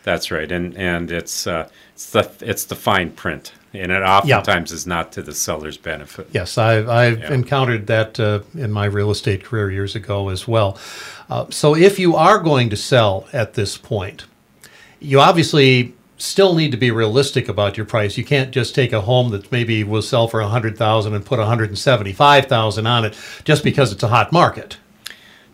That's 0.03 0.31
right, 0.31 0.51
and 0.51 0.75
and 0.77 1.11
it's 1.11 1.47
uh, 1.47 1.69
it's 1.93 2.09
the 2.09 2.29
it's 2.41 2.65
the 2.65 2.75
fine 2.75 3.11
print, 3.11 3.53
and 3.79 3.91
it 3.91 4.01
oftentimes 4.01 4.71
is 4.71 4.87
not 4.87 5.11
to 5.13 5.21
the 5.21 5.33
seller's 5.33 5.77
benefit. 5.77 6.27
Yes, 6.31 6.57
I've, 6.57 6.87
I've 6.89 7.19
Yeah. 7.19 7.33
encountered 7.33 7.87
that 7.87 8.19
uh, 8.19 8.39
in 8.55 8.71
my 8.71 8.85
real 8.85 9.11
estate 9.11 9.43
career 9.43 9.69
years 9.71 9.95
ago 9.95 10.29
as 10.29 10.47
well. 10.47 10.77
Uh, 11.29 11.45
so 11.49 11.75
if 11.75 11.99
you 11.99 12.15
are 12.15 12.39
going 12.39 12.69
to 12.69 12.75
sell 12.77 13.27
at 13.33 13.53
this 13.53 13.77
point, 13.77 14.25
you 14.99 15.19
obviously 15.19 15.93
still 16.17 16.55
need 16.55 16.71
to 16.71 16.77
be 16.77 16.91
realistic 16.91 17.49
about 17.49 17.75
your 17.77 17.85
price. 17.85 18.17
You 18.17 18.23
can't 18.23 18.51
just 18.51 18.73
take 18.73 18.93
a 18.93 19.01
home 19.01 19.31
that 19.31 19.51
maybe 19.51 19.83
will 19.83 20.01
sell 20.01 20.27
for 20.27 20.39
a 20.39 20.47
hundred 20.47 20.77
thousand 20.77 21.13
and 21.13 21.25
put 21.25 21.39
a 21.39 21.45
hundred 21.45 21.69
and 21.69 21.77
seventy-five 21.77 22.45
thousand 22.45 22.87
on 22.87 23.03
it 23.05 23.17
just 23.43 23.63
because 23.63 23.91
it's 23.91 24.03
a 24.03 24.07
hot 24.07 24.31
market. 24.31 24.77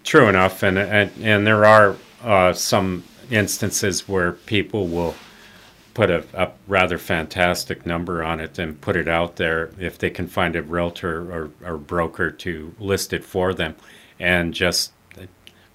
True 0.04 0.28
enough, 0.30 0.62
and 0.64 0.78
and, 0.78 1.12
and 1.22 1.48
there 1.48 1.66
are 1.66 1.96
uh, 2.24 2.54
some 2.54 3.04
instances 3.32 4.08
where 4.08 4.34
people 4.34 4.88
will 4.88 5.16
put 5.94 6.10
a, 6.10 6.24
a 6.34 6.52
rather 6.68 6.98
fantastic 6.98 7.86
number 7.86 8.24
on 8.24 8.40
it 8.40 8.58
and 8.58 8.80
put 8.80 8.96
it 8.96 9.08
out 9.08 9.36
there 9.36 9.72
if 9.80 9.98
they 9.98 10.10
can 10.10 10.28
find 10.28 10.56
a 10.56 10.62
realtor 10.62 11.32
or, 11.32 11.52
or 11.64 11.78
broker 11.78 12.32
to 12.32 12.74
list 12.80 13.14
it 13.14 13.24
for 13.24 13.54
them, 13.54 13.76
and 14.20 14.54
just 14.54 14.94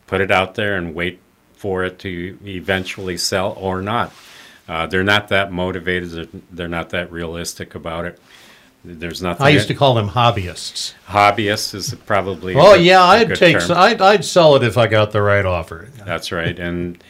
put 0.06 0.20
it 0.20 0.30
out 0.30 0.54
there 0.54 0.76
and 0.76 0.94
wait 0.94 1.20
for 1.54 1.84
it 1.84 1.98
to 1.98 2.38
eventually 2.44 3.16
sell 3.16 3.52
or 3.52 3.82
not. 3.82 4.12
Uh, 4.68 4.86
they're 4.86 5.04
not 5.04 5.28
that 5.28 5.52
motivated. 5.52 6.10
They're, 6.10 6.40
they're 6.50 6.68
not 6.68 6.90
that 6.90 7.10
realistic 7.12 7.74
about 7.74 8.04
it. 8.04 8.18
There's 8.84 9.20
nothing. 9.20 9.44
I 9.44 9.50
used 9.50 9.68
to 9.68 9.74
call 9.74 9.94
them 9.94 10.10
hobbyists. 10.10 10.94
Hobbyists 11.08 11.74
is 11.74 11.94
probably. 12.06 12.54
Oh 12.56 12.74
yeah, 12.74 13.02
I'd 13.02 13.34
take. 13.34 13.56
I'd, 13.56 14.00
I'd 14.00 14.24
sell 14.24 14.54
it 14.54 14.62
if 14.62 14.78
I 14.78 14.86
got 14.86 15.10
the 15.10 15.22
right 15.22 15.44
offer. 15.44 15.88
That's 16.04 16.30
right, 16.30 16.56
and 16.56 17.02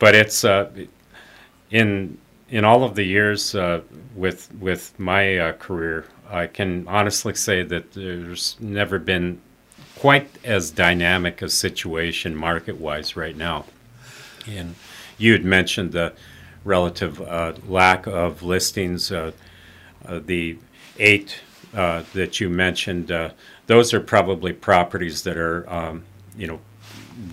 but 0.00 0.16
it's 0.16 0.44
uh, 0.44 0.70
in 1.70 2.18
in 2.50 2.64
all 2.64 2.84
of 2.84 2.94
the 2.94 3.04
years 3.04 3.54
uh, 3.54 3.80
with 4.14 4.52
with 4.56 4.98
my 4.98 5.38
uh, 5.38 5.52
career, 5.52 6.04
I 6.28 6.46
can 6.46 6.86
honestly 6.88 7.34
say 7.34 7.62
that 7.62 7.92
there's 7.92 8.56
never 8.60 8.98
been 8.98 9.40
quite 9.98 10.30
as 10.44 10.70
dynamic 10.70 11.42
a 11.42 11.48
situation 11.48 12.34
market 12.34 12.76
wise 12.76 13.16
right 13.16 13.36
now. 13.36 13.66
And 14.48 14.74
you 15.18 15.32
had 15.32 15.44
mentioned 15.44 15.92
the 15.92 16.14
relative 16.64 17.20
uh, 17.20 17.54
lack 17.68 18.06
of 18.06 18.42
listings. 18.42 19.12
Uh, 19.12 19.32
uh, 20.06 20.20
the 20.24 20.58
eight 20.98 21.40
uh, 21.74 22.02
that 22.14 22.40
you 22.40 22.48
mentioned, 22.48 23.12
uh, 23.12 23.30
those 23.66 23.92
are 23.92 24.00
probably 24.00 24.52
properties 24.52 25.22
that 25.22 25.36
are, 25.36 25.68
um, 25.72 26.04
you 26.36 26.46
know, 26.46 26.58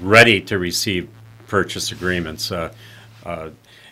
ready 0.02 0.42
to 0.42 0.60
receive 0.60 1.10
purchase 1.48 1.92
agreements. 1.92 2.52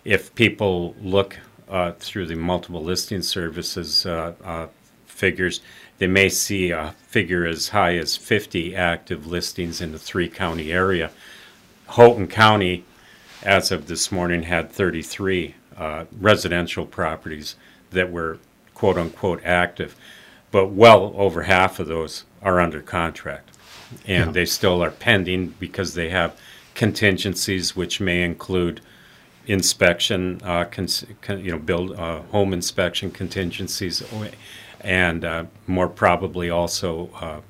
If 0.05 0.33
people 0.35 0.95
look 1.01 1.37
uh, 1.67 1.93
through 1.93 2.27
the 2.27 2.35
multiple 2.35 2.83
listing 2.83 3.23
services 3.23 4.05
uh, 4.05 4.33
uh, 4.43 4.67
figures, 5.07 5.61
they 5.97 6.07
may 6.07 6.29
see 6.29 6.69
a 6.69 6.93
figure 7.07 7.45
as 7.45 7.69
high 7.69 7.97
as 7.97 8.15
50 8.15 8.75
active 8.75 9.25
listings 9.25 9.81
in 9.81 9.91
the 9.91 9.99
three 9.99 10.29
county 10.29 10.71
area. 10.71 11.09
Houghton 11.87 12.27
County, 12.27 12.85
as 13.41 13.71
of 13.71 13.87
this 13.87 14.11
morning, 14.11 14.43
had 14.43 14.71
33 14.71 15.55
uh, 15.75 16.05
residential 16.19 16.85
properties 16.85 17.55
that 17.89 18.11
were 18.11 18.37
quote 18.75 18.97
unquote 18.97 19.43
active, 19.43 19.95
but 20.51 20.67
well 20.67 21.13
over 21.17 21.43
half 21.43 21.79
of 21.79 21.87
those 21.87 22.25
are 22.43 22.59
under 22.59 22.81
contract. 22.81 23.49
And 24.05 24.27
Yeah. 24.27 24.31
they 24.31 24.45
still 24.45 24.83
are 24.83 24.91
pending 24.91 25.55
because 25.59 25.95
they 25.95 26.09
have 26.09 26.37
contingencies 26.75 27.75
which 27.75 27.99
may 27.99 28.21
include 28.21 28.81
inspection, 29.47 30.41
uh, 30.43 30.65
cons- 30.65 31.05
con- 31.21 31.43
you 31.43 31.51
know, 31.51 31.59
build 31.59 31.91
uh, 31.93 32.21
home 32.31 32.53
inspection 32.53 33.11
contingencies, 33.11 34.03
and 34.81 35.23
uh, 35.25 35.45
more 35.67 35.87
probably 35.87 36.49
also 36.49 37.09
uh, 37.21 37.41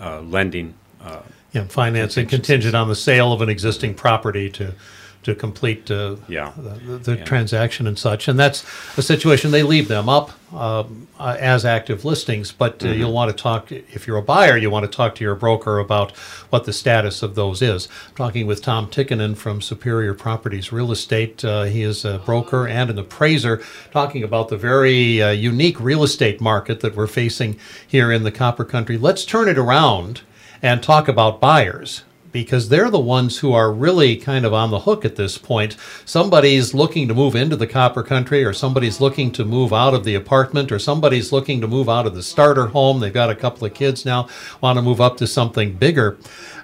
uh, 0.00 0.20
lending. 0.20 0.74
Uh, 1.02 1.20
Yeah, 1.52 1.64
financing 1.64 2.26
contingent 2.28 2.74
on 2.74 2.88
the 2.88 2.94
sale 2.94 3.32
of 3.32 3.42
an 3.42 3.48
existing 3.48 3.94
property 3.94 4.48
to, 4.50 4.74
to 5.22 5.34
complete 5.34 5.90
uh, 5.90 6.16
Yeah. 6.28 6.52
the, 6.56 6.96
the 6.98 7.16
Yeah. 7.16 7.24
transaction 7.24 7.86
and 7.86 7.98
such. 7.98 8.26
And 8.26 8.38
that's 8.38 8.64
a 8.96 9.02
situation, 9.02 9.50
they 9.50 9.62
leave 9.62 9.88
them 9.88 10.08
up 10.08 10.30
um, 10.54 11.06
uh, 11.18 11.36
as 11.38 11.64
active 11.64 12.04
listings, 12.04 12.50
but 12.52 12.78
Mm-hmm. 12.78 12.88
uh, 12.88 12.94
you'll 12.94 13.12
want 13.12 13.30
to 13.36 13.40
talk, 13.40 13.70
if 13.70 14.06
you're 14.06 14.16
a 14.16 14.22
buyer, 14.22 14.56
you 14.56 14.70
want 14.70 14.90
to 14.90 14.96
talk 14.96 15.14
to 15.16 15.24
your 15.24 15.34
broker 15.36 15.78
about 15.78 16.10
what 16.50 16.64
the 16.64 16.72
status 16.72 17.22
of 17.22 17.34
those 17.34 17.60
is. 17.62 17.86
I'm 18.08 18.14
talking 18.16 18.46
with 18.46 18.62
Tom 18.62 18.88
Tikkanen 18.88 19.36
from 19.36 19.60
Superior 19.60 20.14
Properties 20.14 20.72
Real 20.72 20.90
Estate. 20.90 21.44
Uh, 21.44 21.64
He 21.64 21.82
is 21.82 22.04
a 22.04 22.18
broker 22.18 22.66
and 22.66 22.90
an 22.90 22.98
appraiser, 22.98 23.62
talking 23.92 24.24
about 24.24 24.48
the 24.48 24.56
very 24.56 25.22
uh, 25.22 25.30
unique 25.30 25.78
real 25.78 26.02
estate 26.02 26.40
market 26.40 26.80
that 26.80 26.96
we're 26.96 27.06
facing 27.06 27.56
here 27.86 28.10
in 28.10 28.22
the 28.24 28.32
Copper 28.32 28.64
Country. 28.64 28.96
Let's 28.98 29.24
turn 29.24 29.48
it 29.48 29.58
around 29.58 30.22
and 30.62 30.82
talk 30.82 31.08
about 31.08 31.40
buyers 31.40 32.02
because 32.32 32.68
they're 32.68 32.90
the 32.90 33.00
ones 33.00 33.38
who 33.38 33.52
are 33.52 33.72
really 33.72 34.16
kind 34.16 34.44
of 34.44 34.52
on 34.52 34.70
the 34.70 34.80
hook 34.80 35.04
at 35.04 35.16
this 35.16 35.38
point. 35.38 35.76
Somebody's 36.04 36.74
looking 36.74 37.08
to 37.08 37.14
move 37.14 37.34
into 37.34 37.56
the 37.56 37.66
copper 37.66 38.02
country, 38.02 38.44
or 38.44 38.52
somebody's 38.52 39.00
looking 39.00 39.32
to 39.32 39.44
move 39.44 39.72
out 39.72 39.94
of 39.94 40.04
the 40.04 40.14
apartment, 40.14 40.70
or 40.70 40.78
somebody's 40.78 41.32
looking 41.32 41.60
to 41.60 41.66
move 41.66 41.88
out 41.88 42.06
of 42.06 42.14
the 42.14 42.22
starter 42.22 42.66
home. 42.66 43.00
They've 43.00 43.12
got 43.12 43.30
a 43.30 43.34
couple 43.34 43.66
of 43.66 43.74
kids 43.74 44.04
now, 44.04 44.28
want 44.60 44.78
to 44.78 44.82
move 44.82 45.00
up 45.00 45.16
to 45.18 45.26
something 45.26 45.74
bigger. 45.74 46.18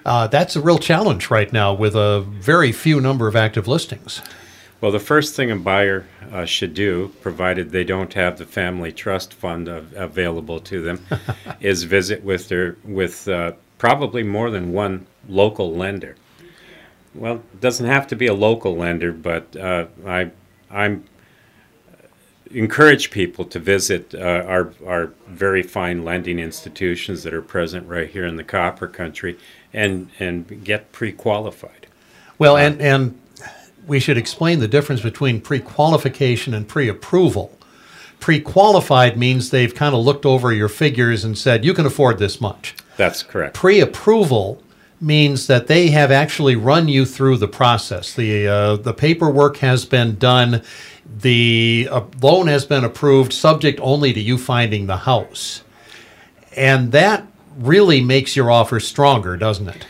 Uh, 0.05 0.27
that's 0.27 0.55
a 0.55 0.61
real 0.61 0.77
challenge 0.77 1.29
right 1.29 1.51
now 1.51 1.73
with 1.73 1.95
a 1.95 2.21
very 2.21 2.71
few 2.71 3.01
number 3.01 3.27
of 3.27 3.35
active 3.35 3.67
listings. 3.67 4.21
Well, 4.79 4.91
the 4.91 4.99
first 4.99 5.35
thing 5.35 5.49
a 5.49 5.55
buyer 5.55 6.05
uh, 6.31 6.45
should 6.45 6.75
do, 6.75 7.11
provided 7.21 7.71
they 7.71 7.83
don't 7.83 8.13
have 8.13 8.37
the 8.37 8.45
family 8.45 8.91
trust 8.91 9.33
fund 9.33 9.67
av- 9.67 9.91
available 9.95 10.59
to 10.61 10.81
them, 10.81 11.03
is 11.59 11.83
visit 11.83 12.23
with 12.23 12.47
their 12.47 12.77
with 12.83 13.27
uh, 13.27 13.53
probably 13.79 14.21
more 14.21 14.51
than 14.51 14.73
one 14.73 15.07
local 15.27 15.73
lender. 15.73 16.15
Well, 17.13 17.35
it 17.35 17.61
doesn't 17.61 17.85
have 17.85 18.07
to 18.07 18.15
be 18.15 18.27
a 18.27 18.33
local 18.33 18.75
lender, 18.75 19.11
but 19.11 19.55
uh, 19.55 19.87
I 20.05 20.31
I'm 20.69 21.05
encourage 22.51 23.11
people 23.11 23.45
to 23.45 23.59
visit 23.59 24.13
uh, 24.15 24.43
our 24.47 24.73
our 24.85 25.07
very 25.27 25.63
fine 25.63 26.03
lending 26.05 26.39
institutions 26.39 27.23
that 27.23 27.33
are 27.33 27.41
present 27.41 27.87
right 27.87 28.09
here 28.09 28.25
in 28.25 28.35
the 28.35 28.43
Copper 28.43 28.87
Country 28.87 29.37
and 29.73 30.09
and 30.19 30.63
get 30.63 30.91
pre-qualified. 30.91 31.87
Well, 32.37 32.57
and 32.57 32.81
and 32.81 33.19
we 33.85 33.99
should 33.99 34.17
explain 34.17 34.59
the 34.59 34.67
difference 34.67 35.01
between 35.01 35.41
pre-qualification 35.41 36.53
and 36.53 36.67
pre-approval. 36.67 37.57
Pre-qualified 38.19 39.17
means 39.17 39.49
they've 39.49 39.73
kind 39.73 39.95
of 39.95 40.03
looked 40.03 40.25
over 40.25 40.51
your 40.51 40.67
figures 40.67 41.23
and 41.23 41.37
said 41.37 41.63
you 41.63 41.73
can 41.73 41.85
afford 41.85 42.17
this 42.17 42.41
much. 42.41 42.75
That's 42.97 43.23
correct. 43.23 43.53
Pre-approval 43.55 44.61
means 44.99 45.47
that 45.47 45.67
they 45.67 45.89
have 45.89 46.11
actually 46.11 46.55
run 46.55 46.87
you 46.87 47.05
through 47.05 47.37
the 47.37 47.47
process. 47.47 48.13
The 48.13 48.47
uh, 48.47 48.75
the 48.77 48.93
paperwork 48.93 49.57
has 49.57 49.85
been 49.85 50.15
done. 50.15 50.63
The 51.19 51.87
uh, 51.89 52.05
loan 52.21 52.47
has 52.47 52.65
been 52.65 52.83
approved, 52.83 53.31
subject 53.31 53.79
only 53.81 54.13
to 54.13 54.19
you 54.19 54.37
finding 54.37 54.87
the 54.87 54.97
house, 54.97 55.63
and 56.55 56.91
that 56.91 57.25
really 57.57 58.01
makes 58.01 58.35
your 58.35 58.51
offer 58.51 58.79
stronger, 58.79 59.37
doesn't 59.37 59.69
it? 59.69 59.85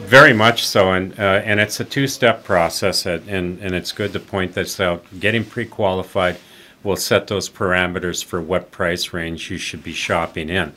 Very 0.00 0.32
much 0.32 0.66
so, 0.66 0.92
and 0.92 1.12
uh, 1.18 1.42
and 1.44 1.60
it's 1.60 1.78
a 1.80 1.84
two-step 1.84 2.44
process, 2.44 3.06
and, 3.06 3.28
and 3.28 3.74
it's 3.74 3.92
good 3.92 4.12
to 4.12 4.20
point 4.20 4.54
this 4.54 4.80
out. 4.80 5.04
Getting 5.20 5.44
pre-qualified 5.44 6.38
will 6.82 6.96
set 6.96 7.28
those 7.28 7.48
parameters 7.48 8.24
for 8.24 8.40
what 8.40 8.72
price 8.72 9.12
range 9.12 9.50
you 9.50 9.58
should 9.58 9.84
be 9.84 9.92
shopping 9.92 10.48
in. 10.48 10.72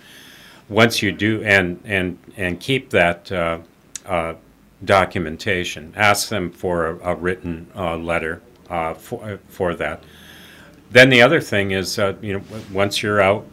Once 0.70 1.02
you 1.02 1.12
do, 1.12 1.44
and 1.44 1.80
and 1.86 2.18
and 2.38 2.60
keep 2.60 2.90
that 2.90 3.32
uh, 3.32 3.60
uh, 4.06 4.34
documentation. 4.84 5.94
Ask 5.96 6.30
them 6.30 6.52
for 6.52 6.88
a, 6.88 7.12
a 7.12 7.16
written 7.16 7.68
uh, 7.76 7.98
letter 7.98 8.42
uh, 8.70 8.94
for 8.94 9.40
for 9.48 9.76
that. 9.76 10.04
Then 10.92 11.10
the 11.10 11.22
other 11.22 11.42
thing 11.42 11.72
is, 11.72 12.00
uh, 12.00 12.16
you 12.22 12.34
know, 12.34 12.44
once 12.72 13.04
you're 13.04 13.22
out 13.22 13.46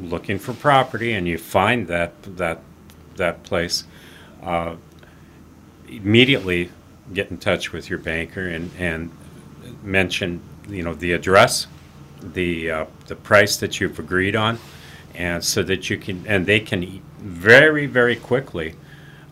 looking 0.00 0.38
for 0.38 0.52
property 0.52 1.12
and 1.12 1.26
you 1.26 1.38
find 1.38 1.86
that 1.88 2.12
that 2.36 2.60
that 3.16 3.42
place, 3.42 3.84
uh, 4.42 4.76
immediately 5.88 6.70
get 7.12 7.30
in 7.30 7.38
touch 7.38 7.72
with 7.72 7.90
your 7.90 7.98
banker 7.98 8.48
and 8.48 8.70
and 8.78 9.10
mention, 9.82 10.40
you 10.68 10.82
know, 10.82 10.94
the 10.94 11.12
address, 11.12 11.66
the 12.20 12.86
the 13.06 13.16
price 13.16 13.56
that 13.58 13.80
you've 13.80 13.98
agreed 13.98 14.34
on, 14.34 14.58
and 15.14 15.44
so 15.44 15.62
that 15.62 15.90
you 15.90 15.98
can 15.98 16.24
and 16.26 16.46
they 16.46 16.60
can 16.60 17.02
very 17.18 17.86
very 17.86 18.16
quickly 18.16 18.74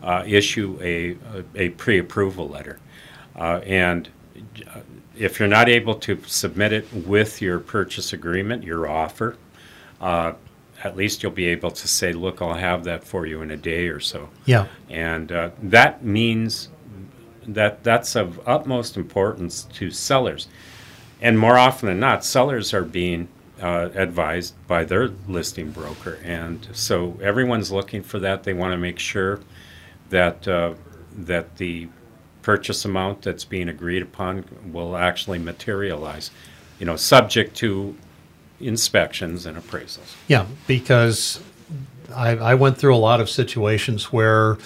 uh, 0.03 0.25
issue 0.27 0.79
a 0.81 1.17
a, 1.37 1.45
a 1.55 1.69
pre-approval 1.71 2.49
letter, 2.49 2.79
uh, 3.37 3.61
and 3.65 4.09
uh, 4.67 4.81
if 5.17 5.39
you're 5.39 5.49
not 5.49 5.69
able 5.69 5.95
to 5.95 6.19
submit 6.27 6.73
it 6.73 6.93
with 6.93 7.43
your 7.43 7.59
purchase 7.59 8.13
agreement, 8.13 8.65
your 8.65 8.89
offer, 8.89 9.37
uh, 10.01 10.33
at 10.83 10.97
least 10.97 11.23
you'll 11.23 11.33
be 11.33 11.47
able 11.47 11.71
to 11.71 11.87
say, 11.87 12.13
look, 12.13 12.43
I'll 12.43 12.55
have 12.55 12.85
that 12.85 13.05
for 13.05 13.27
you 13.27 13.43
in 13.43 13.51
a 13.51 13.57
day 13.57 13.89
or 13.89 14.01
so. 14.01 14.31
Yeah. 14.47 14.67
And 14.89 15.31
uh, 15.31 15.51
that 15.63 16.05
means 16.05 16.69
that 17.47 17.85
that's 17.85 18.17
of 18.17 18.41
utmost 18.49 18.97
importance 18.97 19.65
to 19.65 19.91
sellers. 19.91 20.49
And 21.21 21.39
more 21.39 21.59
often 21.59 21.89
than 21.89 22.01
not, 22.01 22.25
sellers 22.25 22.75
are 22.75 22.83
being 22.83 23.29
uh, 23.63 23.91
advised 23.95 24.55
by 24.67 24.85
their 24.85 25.09
listing 25.29 25.71
broker. 25.71 26.19
And 26.25 26.67
so 26.73 27.19
everyone's 27.23 27.71
looking 27.71 28.03
for 28.03 28.19
that. 28.19 28.43
They 28.43 28.53
want 28.53 28.73
to 28.73 28.77
make 28.77 28.99
sure 28.99 29.41
that, 30.11 30.47
uh, 30.49 30.75
that 31.17 31.57
the 31.57 31.89
purchase 32.43 32.85
amount 32.85 33.23
that's 33.23 33.45
being 33.45 33.69
agreed 33.69 34.03
upon 34.03 34.45
will 34.73 34.97
actually 34.97 35.39
materialize, 35.39 36.31
you 36.81 36.87
know, 36.87 36.97
subject 36.97 37.57
to 37.59 37.97
inspections 38.61 39.47
and 39.47 39.57
appraisals. 39.57 40.17
Yeah, 40.27 40.47
because 40.67 41.41
I, 42.15 42.31
I 42.31 42.55
went 42.55 42.79
through 42.79 42.97
a 42.97 42.99
lot 42.99 43.21
of 43.21 43.31
situations 43.31 44.13
where, 44.13 44.59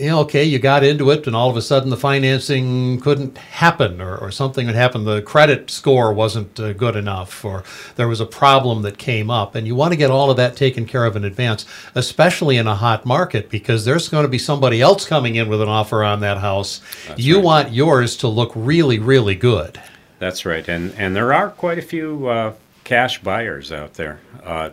okay, 0.00 0.44
you 0.44 0.58
got 0.58 0.84
into 0.84 1.10
it 1.10 1.26
and 1.26 1.34
all 1.34 1.50
of 1.50 1.56
a 1.56 1.62
sudden 1.62 1.90
the 1.90 1.96
financing 1.96 3.00
couldn't 3.00 3.38
happen 3.38 4.00
or, 4.00 4.16
or 4.16 4.30
something 4.30 4.66
had 4.66 4.76
happened. 4.76 5.06
The 5.06 5.22
credit 5.22 5.70
score 5.70 6.12
wasn't 6.12 6.58
uh, 6.60 6.72
good 6.72 6.96
enough 6.96 7.44
or 7.44 7.64
there 7.96 8.08
was 8.08 8.20
a 8.20 8.26
problem 8.26 8.82
that 8.82 8.98
came 8.98 9.30
up. 9.30 9.54
And 9.54 9.66
you 9.66 9.74
want 9.74 9.92
to 9.92 9.96
get 9.96 10.10
all 10.10 10.30
of 10.30 10.36
that 10.36 10.56
taken 10.56 10.86
care 10.86 11.04
of 11.04 11.16
in 11.16 11.24
advance, 11.24 11.66
especially 11.94 12.56
in 12.56 12.66
a 12.66 12.74
hot 12.74 13.04
market 13.04 13.50
because 13.50 13.84
there's 13.84 14.08
going 14.08 14.24
to 14.24 14.28
be 14.28 14.38
somebody 14.38 14.80
else 14.80 15.06
coming 15.06 15.34
in 15.34 15.48
with 15.48 15.62
an 15.62 15.68
offer 15.68 16.04
on 16.04 16.20
that 16.20 16.38
house. 16.38 16.80
you 17.16 17.36
right. 17.36 17.44
want 17.44 17.72
yours 17.72 18.16
to 18.18 18.28
look 18.28 18.52
really, 18.54 18.98
really 18.98 19.34
good. 19.34 19.80
That's 20.18 20.44
right, 20.44 20.66
and 20.68 20.92
and 20.98 21.14
there 21.14 21.32
are 21.32 21.50
quite 21.50 21.78
a 21.78 21.82
few 21.82 22.26
uh, 22.26 22.54
cash 22.82 23.22
buyers 23.22 23.70
out 23.70 23.94
there. 23.94 24.20
Uh, 24.42 24.70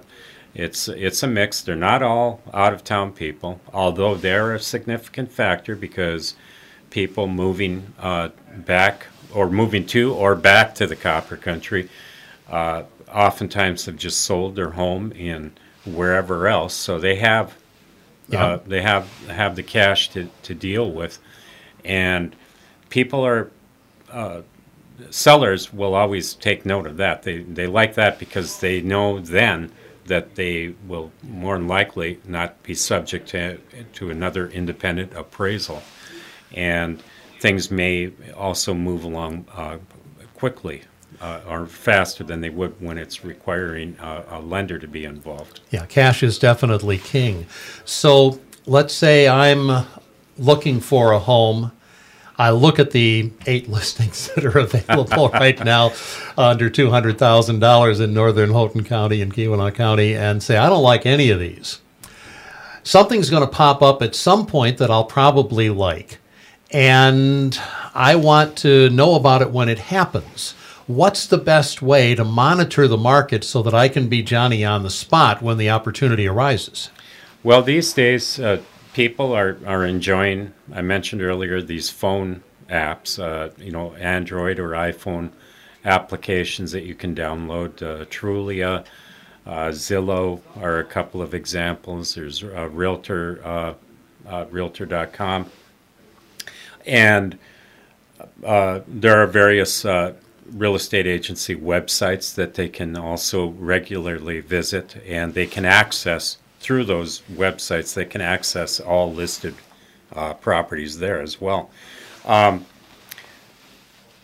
it's 0.55 0.87
it's 0.87 1.23
a 1.23 1.27
mix. 1.27 1.61
They're 1.61 1.75
not 1.75 2.01
all 2.03 2.41
out 2.53 2.73
of 2.73 2.83
town 2.83 3.11
people, 3.13 3.59
although 3.73 4.15
they're 4.15 4.55
a 4.55 4.59
significant 4.59 5.31
factor 5.31 5.75
because 5.75 6.35
people 6.91 7.27
moving 7.27 7.93
uh, 7.99 8.29
back 8.57 9.07
or 9.33 9.49
moving 9.49 9.85
to 9.87 10.13
or 10.13 10.35
back 10.35 10.75
to 10.75 10.87
the 10.87 10.95
copper 10.95 11.37
country 11.37 11.89
uh, 12.49 12.83
oftentimes 13.13 13.85
have 13.85 13.97
just 13.97 14.21
sold 14.21 14.55
their 14.55 14.71
home 14.71 15.11
in 15.13 15.51
wherever 15.85 16.47
else, 16.47 16.73
so 16.73 16.99
they 16.99 17.15
have 17.17 17.55
Yeah. 18.29 18.45
uh, 18.45 18.59
they 18.65 18.81
have 18.81 19.07
have 19.29 19.55
the 19.55 19.63
cash 19.63 20.09
to, 20.11 20.29
to 20.43 20.53
deal 20.55 20.91
with, 20.91 21.19
and 21.83 22.35
people 22.89 23.25
are 23.25 23.51
sellers 25.09 25.73
will 25.73 25.95
always 25.95 26.33
take 26.35 26.65
note 26.65 26.87
of 26.87 26.97
that. 26.97 27.23
They 27.23 27.39
they 27.39 27.67
like 27.67 27.95
that 27.95 28.19
because 28.19 28.59
they 28.59 28.81
know 28.81 29.19
then 29.19 29.71
that 30.05 30.35
they 30.35 30.73
will 30.87 31.11
more 31.23 31.57
than 31.57 31.67
likely 31.67 32.19
not 32.25 32.61
be 32.63 32.73
subject 32.73 33.29
to 33.29 33.57
to 33.93 34.09
another 34.09 34.47
independent 34.49 35.13
appraisal, 35.13 35.81
and 36.53 37.01
things 37.39 37.71
may 37.71 38.11
also 38.35 38.73
move 38.73 39.03
along 39.03 39.45
uh, 39.53 39.77
quickly. 40.35 40.83
Uh, 41.21 41.39
or 41.47 41.65
faster 41.65 42.25
than 42.25 42.41
they 42.41 42.49
would 42.49 42.75
when 42.81 42.97
it's 42.97 43.23
requiring 43.23 43.97
uh, 43.99 44.25
a 44.31 44.41
lender 44.41 44.77
to 44.77 44.85
be 44.85 45.05
involved. 45.05 45.61
Yeah, 45.69 45.85
cash 45.85 46.21
is 46.23 46.37
definitely 46.37 46.97
king. 46.97 47.45
So 47.85 48.41
let's 48.65 48.93
say 48.93 49.25
I'm 49.25 49.85
looking 50.37 50.81
for 50.81 51.13
a 51.13 51.19
home. 51.19 51.71
I 52.37 52.49
look 52.49 52.79
at 52.79 52.91
the 52.91 53.31
eight 53.45 53.69
listings 53.69 54.29
that 54.35 54.45
are 54.45 54.59
available 54.59 55.29
right 55.33 55.63
now 55.63 55.93
under 56.37 56.69
$200,000 56.69 58.01
in 58.01 58.13
northern 58.13 58.51
Houghton 58.51 58.83
County 58.83 59.21
and 59.21 59.33
Keweenaw 59.33 59.73
County 59.73 60.15
and 60.15 60.41
say, 60.43 60.57
I 60.57 60.69
don't 60.69 60.83
like 60.83 61.05
any 61.05 61.29
of 61.29 61.39
these. 61.39 61.81
Something's 62.83 63.29
going 63.29 63.41
to 63.41 63.47
pop 63.47 63.81
up 63.81 64.01
at 64.01 64.13
some 64.13 64.45
point 64.45 64.77
that 64.77 64.91
I'll 64.91 65.05
probably 65.05 65.69
like. 65.69 66.19
And 66.71 67.59
I 67.93 68.15
want 68.15 68.57
to 68.59 68.89
know 68.89 69.15
about 69.15 69.41
it 69.41 69.51
when 69.51 69.69
it 69.69 69.79
happens. 69.79 70.53
What's 70.87 71.25
the 71.25 71.39
best 71.39 71.81
way 71.81 72.13
to 72.13 72.23
monitor 72.23 72.87
the 72.87 72.97
market 72.97 73.43
so 73.43 73.63
that 73.63 73.73
I 73.73 73.89
can 73.89 74.07
be 74.07 74.21
Johnny 74.21 74.63
on 74.63 74.83
the 74.83 74.91
spot 74.91 75.41
when 75.41 75.57
the 75.57 75.69
opportunity 75.69 76.27
arises? 76.27 76.91
Well, 77.41 77.63
these 77.63 77.91
days, 77.93 78.39
uh, 78.39 78.61
people 78.95 79.33
are, 79.33 79.57
are 79.65 79.85
enjoying, 79.85 80.53
I 80.71 80.81
mentioned 80.81 81.21
earlier, 81.21 81.61
these 81.61 81.89
phone 81.89 82.41
apps, 82.69 83.21
uh, 83.21 83.49
you 83.57 83.69
know, 83.69 83.93
Android 83.95 84.57
or 84.57 84.69
iPhone 84.69 85.31
applications 85.83 86.71
that 86.71 86.83
you 86.83 86.95
can 86.95 87.13
download. 87.13 87.81
Uh, 87.83 88.05
Trulia, 88.05 88.85
uh, 89.45 89.67
Zillow 89.71 90.39
are 90.55 90.79
a 90.79 90.85
couple 90.85 91.21
of 91.21 91.33
examples. 91.33 92.15
There's 92.15 92.41
uh, 92.41 92.69
Realtor, 92.69 93.41
uh, 93.43 93.73
uh, 94.29 94.45
Realtor.com. 94.49 95.51
And 96.85 97.37
uh, 98.45 98.79
there 98.87 99.21
are 99.21 99.27
various 99.27 99.83
real 99.83 100.73
estate 100.73 101.05
agency 101.05 101.53
websites 101.53 102.33
that 102.35 102.53
they 102.53 102.69
can 102.69 102.95
also 102.95 103.47
regularly 103.47 104.39
visit, 104.39 104.95
and 105.05 105.33
they 105.33 105.47
can 105.47 105.65
access 105.65 106.37
through 106.59 106.85
those 106.85 107.21
websites. 107.33 107.93
They 107.93 108.05
can 108.05 108.21
access 108.21 108.79
all 108.79 109.13
listed 109.13 109.55
uh, 110.13 110.33
properties 110.35 110.97
there 110.99 111.21
as 111.21 111.39
well. 111.39 111.69
Um, 112.25 112.65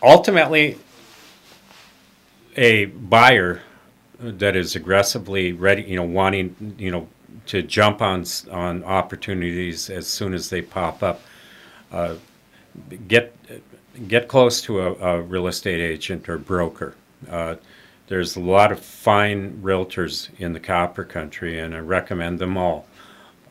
ultimately, 0.02 0.78
a 2.56 2.86
buyer 2.86 3.62
that 4.18 4.56
is 4.56 4.76
aggressively 4.76 5.52
ready, 5.52 5.82
you 5.82 5.96
know, 5.96 6.04
wanting, 6.04 6.74
you 6.78 6.90
know, 6.90 7.08
to 7.46 7.62
jump 7.62 8.00
on 8.02 8.24
on 8.50 8.84
opportunities 8.84 9.90
as 9.90 10.06
soon 10.06 10.34
as 10.34 10.50
they 10.50 10.62
pop 10.62 11.02
up, 11.02 11.22
uh, 11.90 12.14
get 13.08 13.34
get 14.08 14.28
close 14.28 14.62
to 14.62 14.80
a, 14.80 14.94
a 14.94 15.20
real 15.22 15.46
estate 15.46 15.80
agent 15.80 16.28
or 16.28 16.38
broker. 16.38 16.94
Uh, 17.28 17.56
there's 18.08 18.36
a 18.36 18.40
lot 18.40 18.72
of 18.72 18.80
fine 18.80 19.60
realtors 19.62 20.28
in 20.38 20.52
the 20.52 20.60
copper 20.60 21.04
country, 21.04 21.58
and 21.58 21.74
I 21.74 21.78
recommend 21.78 22.38
them 22.38 22.56
all. 22.56 22.86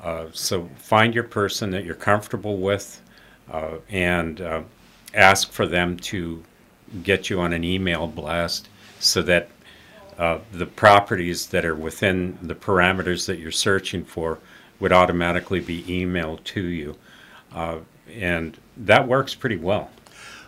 Uh, 0.01 0.27
so 0.33 0.69
find 0.77 1.13
your 1.13 1.23
person 1.23 1.71
that 1.71 1.85
you're 1.85 1.95
comfortable 1.95 2.57
with, 2.57 3.01
uh, 3.51 3.77
and 3.89 4.41
uh, 4.41 4.61
ask 5.13 5.51
for 5.51 5.65
them 5.67 5.97
to 5.97 6.43
get 7.03 7.29
you 7.29 7.39
on 7.39 7.53
an 7.53 7.63
email 7.63 8.07
blast 8.07 8.67
so 8.99 9.21
that 9.21 9.49
uh, 10.17 10.39
the 10.51 10.65
properties 10.65 11.47
that 11.47 11.65
are 11.65 11.75
within 11.75 12.37
the 12.41 12.55
parameters 12.55 13.25
that 13.25 13.39
you're 13.39 13.51
searching 13.51 14.03
for 14.03 14.39
would 14.79 14.91
automatically 14.91 15.59
be 15.59 15.83
emailed 15.83 16.43
to 16.43 16.61
you. 16.61 16.95
Uh, 17.53 17.77
and 18.13 18.57
that 18.77 19.07
works 19.07 19.33
pretty 19.33 19.55
well. 19.55 19.89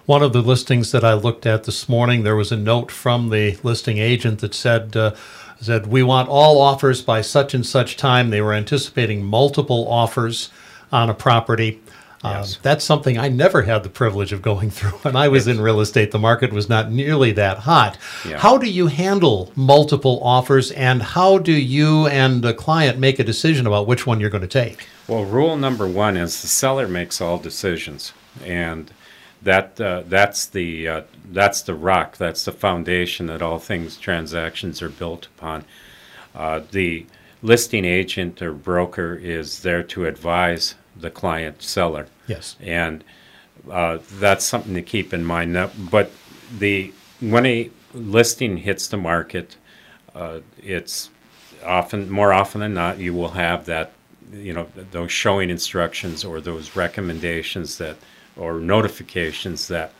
One 0.05 0.21
of 0.21 0.33
the 0.33 0.41
listings 0.41 0.91
that 0.91 1.05
I 1.05 1.13
looked 1.13 1.45
at 1.45 1.63
this 1.63 1.87
morning, 1.87 2.23
there 2.23 2.35
was 2.35 2.51
a 2.51 2.57
note 2.57 2.91
from 2.91 3.29
the 3.29 3.57
listing 3.63 3.99
agent 3.99 4.39
that 4.39 4.53
said, 4.53 4.97
uh, 4.97 5.15
said 5.61 5.87
we 5.87 6.03
want 6.03 6.27
all 6.27 6.59
offers 6.59 7.01
by 7.01 7.21
such 7.21 7.53
and 7.53 7.65
such 7.65 7.95
time. 7.95 8.29
They 8.29 8.41
were 8.41 8.53
anticipating 8.53 9.23
multiple 9.23 9.87
offers 9.87 10.49
on 10.91 11.09
a 11.09 11.13
property. 11.13 11.81
Uh, 12.21 12.45
that's 12.61 12.85
something 12.85 13.17
I 13.17 13.27
never 13.27 13.63
had 13.63 13.83
the 13.83 13.89
privilege 13.89 14.33
of 14.33 14.41
going 14.41 14.69
through. 14.71 14.91
When 14.99 15.15
I 15.15 15.29
was 15.29 15.47
in 15.47 15.61
real 15.61 15.79
estate, 15.79 16.11
the 16.11 16.19
market 16.19 16.51
was 16.51 16.67
not 16.67 16.91
nearly 16.91 17.31
that 17.33 17.59
hot. 17.59 17.97
Yeah. 18.27 18.39
How 18.39 18.57
do 18.57 18.69
you 18.69 18.87
handle 18.87 19.51
multiple 19.55 20.19
offers, 20.21 20.71
and 20.71 21.01
how 21.01 21.37
do 21.37 21.51
you 21.53 22.07
and 22.07 22.41
the 22.41 22.53
client 22.53 22.97
make 22.99 23.19
a 23.19 23.23
decision 23.23 23.67
about 23.67 23.87
which 23.87 24.05
one 24.05 24.19
you're 24.19 24.29
going 24.29 24.41
to 24.41 24.47
take? 24.47 24.87
Well, 25.07 25.25
rule 25.25 25.57
number 25.57 25.87
one 25.87 26.15
is 26.15 26.41
the 26.41 26.47
seller 26.47 26.87
makes 26.87 27.19
all 27.19 27.37
decisions, 27.37 28.13
and 28.45 28.89
that 29.43 29.79
uh, 29.79 30.03
that's 30.07 30.45
the 30.47 30.87
uh, 30.87 31.01
that's 31.25 31.61
the 31.61 31.75
rock, 31.75 32.17
that's 32.17 32.45
the 32.45 32.51
foundation 32.51 33.27
that 33.27 33.41
all 33.41 33.59
things 33.59 33.97
transactions 33.97 34.81
are 34.81 34.89
built 34.89 35.27
upon. 35.37 35.65
Uh, 36.35 36.61
the 36.71 37.05
listing 37.41 37.85
agent 37.85 38.41
or 38.41 38.53
broker 38.53 39.15
is 39.15 39.61
there 39.61 39.83
to 39.83 40.05
advise 40.05 40.75
the 40.95 41.11
client 41.11 41.61
seller. 41.61 42.07
Yes. 42.27 42.55
And 42.61 43.03
uh, 43.69 43.99
that's 44.13 44.45
something 44.45 44.73
to 44.73 44.81
keep 44.81 45.13
in 45.13 45.23
mind. 45.23 45.71
But 45.91 46.11
the 46.57 46.93
when 47.19 47.45
a 47.45 47.69
listing 47.93 48.57
hits 48.57 48.87
the 48.87 48.97
market, 48.97 49.57
uh, 50.15 50.39
it's 50.61 51.09
often 51.65 52.09
more 52.09 52.33
often 52.33 52.61
than 52.61 52.73
not 52.73 52.97
you 52.97 53.13
will 53.13 53.29
have 53.29 53.65
that 53.65 53.93
you 54.33 54.53
know 54.53 54.67
those 54.91 55.11
showing 55.11 55.49
instructions 55.49 56.25
or 56.25 56.41
those 56.41 56.75
recommendations 56.75 57.77
that 57.77 57.95
or 58.37 58.59
notifications 58.59 59.67
that 59.67 59.93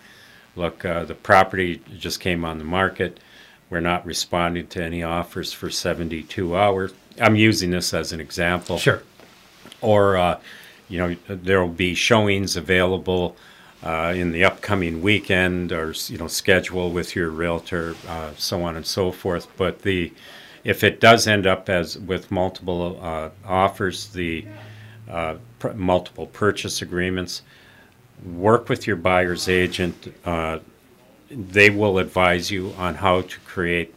look 0.56 0.86
uh, 0.86 1.04
the 1.06 1.16
property 1.16 1.82
just 1.98 2.20
came 2.20 2.46
on 2.46 2.58
the 2.58 2.64
market. 2.64 3.20
We're 3.70 3.80
not 3.80 4.06
responding 4.06 4.68
to 4.68 4.84
any 4.84 5.02
offers 5.04 5.52
for 5.52 5.70
72 5.70 6.56
hours. 6.56 6.94
I'm 7.20 7.36
using 7.36 7.72
this 7.72 7.94
as 7.94 8.12
an 8.12 8.20
example. 8.20 8.78
Sure. 8.78 9.04
or 9.82 10.18
uh, 10.18 10.40
you 10.90 10.98
know 11.00 11.16
there 11.28 11.62
will 11.62 11.74
be 11.74 11.96
showings 11.96 12.56
available 12.56 13.36
uh, 13.84 14.14
in 14.16 14.32
the 14.32 14.46
upcoming 14.46 15.02
weekend 15.02 15.72
or 15.72 15.94
you 16.08 16.18
know 16.18 16.28
schedule 16.28 16.92
with 16.92 17.16
your 17.16 17.30
realtor 17.30 17.96
uh, 18.08 18.32
so 18.38 18.64
on 18.64 18.76
and 18.76 18.86
so 18.86 19.12
forth. 19.12 19.48
But 19.58 19.82
the 19.82 20.14
if 20.64 20.84
it 20.84 21.00
does 21.00 21.28
end 21.28 21.46
up 21.46 21.70
as 21.70 21.98
with 21.98 22.32
multiple 22.32 23.00
uh, 23.02 23.30
offers 23.46 24.08
the 24.08 24.46
uh, 25.10 25.36
pr- 25.60 25.72
multiple 25.74 26.28
purchase 26.28 26.82
agreements 26.82 27.42
work 28.26 28.70
with 28.70 28.88
your 28.88 28.96
buyer's 28.96 29.50
agent 29.50 30.14
uh, 30.26 30.60
they 31.36 31.70
will 31.70 31.98
advise 31.98 32.52
you 32.52 32.74
on 32.78 32.96
how 32.96 33.22
to 33.22 33.40
create 33.42 33.94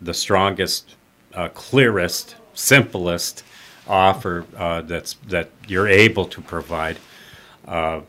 the 0.00 0.14
strongest, 0.14 0.94
uh, 1.34 1.48
clearest, 1.48 2.36
simplest 2.54 3.42
offer 3.86 4.46
uh, 4.56 4.80
that's 4.82 5.14
that 5.28 5.50
you're 5.66 5.88
able 5.88 6.24
to 6.26 6.40
provide. 6.40 6.98
Uh, 7.66 8.00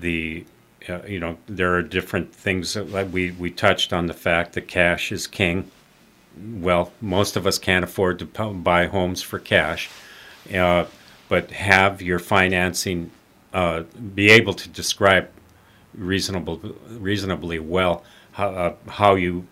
the 0.00 0.44
uh, 0.88 1.00
you 1.06 1.18
know 1.18 1.36
there 1.46 1.74
are 1.74 1.82
different 1.82 2.34
things 2.34 2.74
that 2.74 3.10
we 3.10 3.32
we 3.32 3.50
touched 3.50 3.92
on 3.92 4.06
the 4.06 4.14
fact 4.14 4.52
that 4.52 4.68
cash 4.68 5.10
is 5.10 5.26
king. 5.26 5.70
Well, 6.38 6.92
most 7.00 7.36
of 7.36 7.46
us 7.46 7.58
can't 7.58 7.84
afford 7.84 8.18
to 8.18 8.26
buy 8.26 8.86
homes 8.86 9.22
for 9.22 9.38
cash, 9.38 9.88
uh, 10.54 10.84
but 11.28 11.50
have 11.50 12.02
your 12.02 12.18
financing 12.18 13.10
uh, 13.56 13.84
be 14.14 14.30
able 14.30 14.52
to 14.52 14.68
describe 14.68 15.30
reasonable 15.94 16.58
reasonably 16.90 17.58
well 17.58 18.04
how, 18.32 18.48
uh, 18.50 18.74
how 18.86 19.14
you 19.14 19.46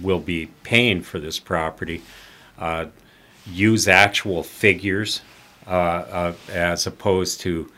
will 0.00 0.20
be 0.20 0.46
paying 0.62 1.02
for 1.02 1.18
this 1.18 1.40
property. 1.40 2.00
Uh, 2.56 2.86
use 3.50 3.88
actual 3.88 4.44
figures 4.44 5.22
uh, 5.66 5.70
uh, 5.70 6.32
as 6.52 6.86
opposed 6.86 7.40
to 7.40 7.68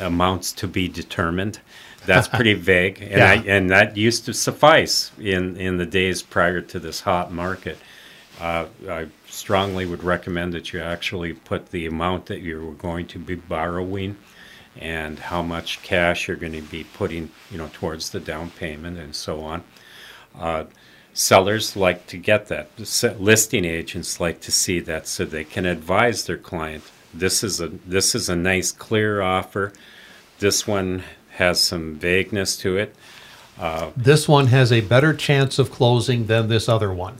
amounts 0.00 0.52
to 0.52 0.66
be 0.66 0.88
determined. 0.88 1.60
That's 2.06 2.28
pretty 2.28 2.54
vague, 2.72 3.02
and, 3.02 3.22
I, 3.22 3.34
and 3.36 3.68
that 3.70 3.98
used 3.98 4.24
to 4.24 4.32
suffice 4.32 5.10
in, 5.18 5.58
in 5.58 5.76
the 5.76 5.86
days 5.86 6.22
prior 6.22 6.62
to 6.62 6.78
this 6.78 7.00
hot 7.02 7.30
market. 7.30 7.76
Uh, 8.40 8.66
I 8.88 9.08
strongly 9.28 9.84
would 9.84 10.02
recommend 10.02 10.54
that 10.54 10.72
you 10.72 10.80
actually 10.80 11.34
put 11.34 11.72
the 11.72 11.84
amount 11.84 12.26
that 12.26 12.40
you're 12.40 12.72
going 12.72 13.06
to 13.08 13.18
be 13.18 13.34
borrowing 13.34 14.16
and 14.80 15.18
how 15.18 15.42
much 15.42 15.82
cash 15.82 16.28
you're 16.28 16.36
going 16.36 16.52
to 16.52 16.62
be 16.62 16.84
putting, 16.84 17.30
you 17.50 17.58
know, 17.58 17.70
towards 17.72 18.10
the 18.10 18.20
down 18.20 18.50
payment 18.50 18.98
and 18.98 19.14
so 19.14 19.40
on. 19.40 19.62
Uh, 20.38 20.64
sellers 21.12 21.76
like 21.76 22.06
to 22.08 22.16
get 22.16 22.48
that. 22.48 22.68
Listing 23.20 23.64
agents 23.64 24.18
like 24.20 24.40
to 24.40 24.50
see 24.50 24.80
that 24.80 25.06
so 25.06 25.24
they 25.24 25.44
can 25.44 25.64
advise 25.66 26.24
their 26.26 26.36
client. 26.36 26.84
This 27.12 27.44
is 27.44 27.60
a 27.60 27.68
this 27.68 28.14
is 28.14 28.28
a 28.28 28.36
nice 28.36 28.72
clear 28.72 29.22
offer. 29.22 29.72
This 30.40 30.66
one 30.66 31.04
has 31.30 31.60
some 31.60 31.94
vagueness 31.94 32.56
to 32.58 32.76
it. 32.76 32.94
This 33.96 34.28
one 34.28 34.48
has 34.48 34.72
a 34.72 34.80
better 34.80 35.14
chance 35.14 35.58
of 35.60 35.70
closing 35.70 36.26
than 36.26 36.48
this 36.48 36.68
other 36.68 36.92
one. 36.92 37.16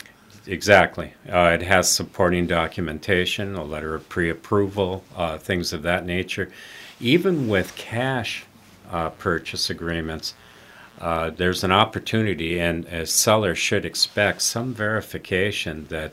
Exactly. 0.47 1.15
Uh, 1.29 1.57
it 1.59 1.63
has 1.63 1.91
supporting 1.91 2.47
documentation, 2.47 3.55
a 3.55 3.65
letter 3.65 3.95
of 3.95 4.09
pre-approval, 4.09 5.05
uh, 5.17 5.39
things 5.39 5.73
of 5.73 5.83
that 5.83 6.05
nature. 6.05 6.51
Even 7.01 7.49
with 7.49 7.77
cash 7.77 8.45
uh, 8.91 9.11
purchase 9.11 9.69
agreements, 9.71 10.35
uh, 11.01 11.31
there's 11.31 11.65
an 11.65 11.73
opportunity, 11.73 12.61
and 12.61 12.85
a 12.87 13.07
seller 13.07 13.55
should 13.55 13.85
expect 13.85 14.43
some 14.43 14.73
verification 14.73 15.87
that 15.89 16.13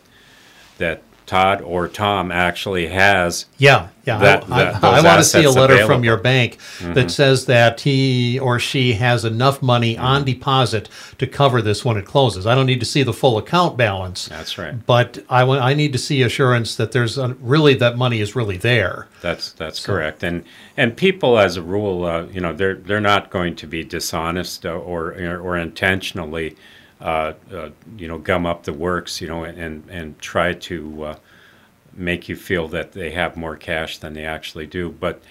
that 0.78 1.04
Todd 1.26 1.62
or 1.62 1.88
Tom 1.88 2.32
actually 2.32 2.88
has 2.88 3.46
Yeah, 3.58 3.88
yeah. 4.06 4.18
That- 4.18 4.44
I, 4.52 4.64
that- 4.64 4.84
I, 4.84 4.96
those 4.96 5.04
want 5.04 5.18
to 5.20 5.24
see 5.24 5.44
a 5.44 5.52
letter 5.52 5.86
from 5.86 6.04
your 6.04 6.18
bank 6.18 6.58
that 6.82 7.10
says 7.12 7.46
that 7.46 7.82
he 7.82 8.38
or 8.40 8.60
she 8.60 8.94
has 8.94 9.24
enough 9.24 9.62
money 9.62 9.98
on 9.98 10.24
deposit 10.26 10.90
to 11.20 11.28
cover 11.28 11.62
this 11.62 11.86
when 11.86 11.98
it 11.98 12.06
closes. 12.06 12.46
I 12.46 12.56
don't 12.56 12.66
need 12.66 12.80
to 12.82 12.86
see 12.86 13.04
the 13.04 13.14
full 13.14 13.38
account 13.38 13.78
balance. 13.78 14.28
That's 14.28 14.58
right. 14.58 14.74
But 14.86 15.20
I 15.30 15.44
want 15.44 15.62
I 15.62 15.74
need 15.74 15.94
to 15.94 16.00
see 16.00 16.22
assurance 16.24 16.76
that 16.76 16.92
there's 16.92 17.18
a, 17.18 17.30
really 17.40 17.76
that 17.76 17.98
money 17.98 18.20
is 18.20 18.36
really 18.36 18.58
there. 18.58 19.08
That's 19.22 19.52
that's 19.54 19.86
correct, 19.86 20.24
and 20.24 20.44
and 20.76 20.98
people, 20.98 21.38
as 21.38 21.58
a 21.58 21.62
rule, 21.62 22.06
uh, 22.06 22.24
you 22.26 22.42
know, 22.42 22.54
they're 22.54 22.76
they're 22.76 23.00
not 23.00 23.30
going 23.30 23.56
to 23.58 23.68
be 23.68 23.84
dishonest 23.84 24.66
uh, 24.66 24.72
or 24.72 25.14
or 25.14 25.58
intentionally, 25.58 26.56
uh, 27.02 27.34
uh, 27.52 27.70
you 27.98 28.08
know, 28.08 28.20
gum 28.20 28.46
up 28.46 28.64
the 28.64 28.74
works, 28.74 29.22
you 29.22 29.28
know, 29.28 29.44
and 29.44 29.90
and 29.90 30.20
try 30.20 30.54
to 30.54 31.04
uh, 31.04 31.16
make 31.94 32.30
you 32.30 32.36
feel 32.36 32.68
that 32.68 32.92
they 32.94 33.12
have 33.12 33.36
more 33.36 33.56
cash 33.56 33.98
than 33.98 34.14
they 34.14 34.26
actually 34.26 34.68
do. 34.68 34.90
But 34.90 35.22